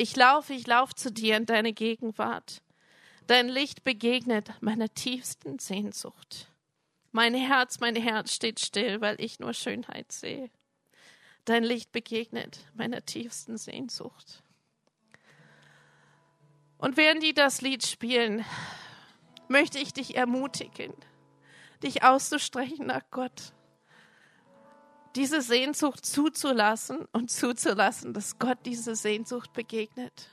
Ich 0.00 0.14
laufe, 0.14 0.52
ich 0.52 0.64
laufe 0.64 0.94
zu 0.94 1.10
dir 1.10 1.36
in 1.36 1.44
deine 1.44 1.72
Gegenwart. 1.72 2.62
Dein 3.26 3.48
Licht 3.48 3.82
begegnet 3.82 4.52
meiner 4.60 4.88
tiefsten 4.94 5.58
Sehnsucht. 5.58 6.52
Mein 7.10 7.34
Herz, 7.34 7.80
mein 7.80 7.96
Herz 7.96 8.32
steht 8.32 8.60
still, 8.60 9.00
weil 9.00 9.20
ich 9.20 9.40
nur 9.40 9.54
Schönheit 9.54 10.12
sehe. 10.12 10.50
Dein 11.46 11.64
Licht 11.64 11.90
begegnet 11.90 12.60
meiner 12.74 13.04
tiefsten 13.04 13.58
Sehnsucht. 13.58 14.44
Und 16.76 16.96
während 16.96 17.24
die 17.24 17.34
das 17.34 17.60
Lied 17.60 17.84
spielen, 17.84 18.44
möchte 19.48 19.80
ich 19.80 19.92
dich 19.92 20.14
ermutigen, 20.14 20.94
dich 21.82 22.04
auszustrecken 22.04 22.86
nach 22.86 23.02
Gott 23.10 23.52
diese 25.16 25.42
Sehnsucht 25.42 26.04
zuzulassen 26.04 27.06
und 27.12 27.30
zuzulassen, 27.30 28.12
dass 28.12 28.38
Gott 28.38 28.58
diese 28.64 28.94
Sehnsucht 28.94 29.52
begegnet. 29.52 30.28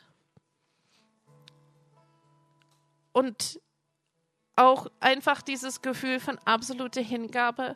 Und 3.12 3.60
auch 4.56 4.88
einfach 5.00 5.42
dieses 5.42 5.82
Gefühl 5.82 6.20
von 6.20 6.38
absoluter 6.40 7.02
Hingabe 7.02 7.76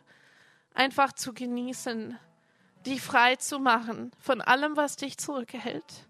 einfach 0.73 1.13
zu 1.13 1.33
genießen, 1.33 2.17
dich 2.85 3.01
frei 3.01 3.35
zu 3.35 3.59
machen 3.59 4.11
von 4.19 4.41
allem, 4.41 4.77
was 4.77 4.95
dich 4.95 5.17
zurückhält. 5.17 6.07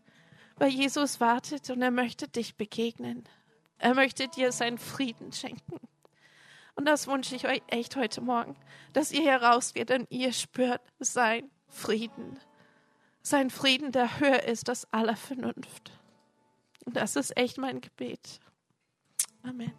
Weil 0.58 0.70
Jesus 0.70 1.20
wartet 1.20 1.70
und 1.70 1.82
er 1.82 1.92
möchte 1.92 2.28
dich 2.28 2.56
begegnen. 2.56 3.24
Er 3.78 3.96
möchte 3.96 4.28
dir 4.28 4.52
seinen 4.52 4.78
Frieden 4.78 5.32
schenken. 5.32 5.80
Und 6.80 6.86
das 6.86 7.08
wünsche 7.08 7.36
ich 7.36 7.46
euch 7.46 7.62
echt 7.68 7.98
heute 7.98 8.22
Morgen, 8.22 8.56
dass 8.94 9.12
ihr 9.12 9.30
herausgeht 9.30 9.92
und 9.92 10.10
ihr 10.10 10.32
spürt 10.32 10.80
sein 10.98 11.52
Frieden. 11.68 12.40
Sein 13.22 13.50
Frieden, 13.50 13.92
der 13.92 14.22
höher 14.22 14.44
ist 14.44 14.70
als 14.70 14.88
aller 14.94 15.18
Vernunft. 15.18 15.92
Und 16.86 16.96
das 16.96 17.18
ist 17.18 17.36
echt 17.36 17.58
mein 17.58 17.82
Gebet. 17.82 18.40
Amen. 19.44 19.74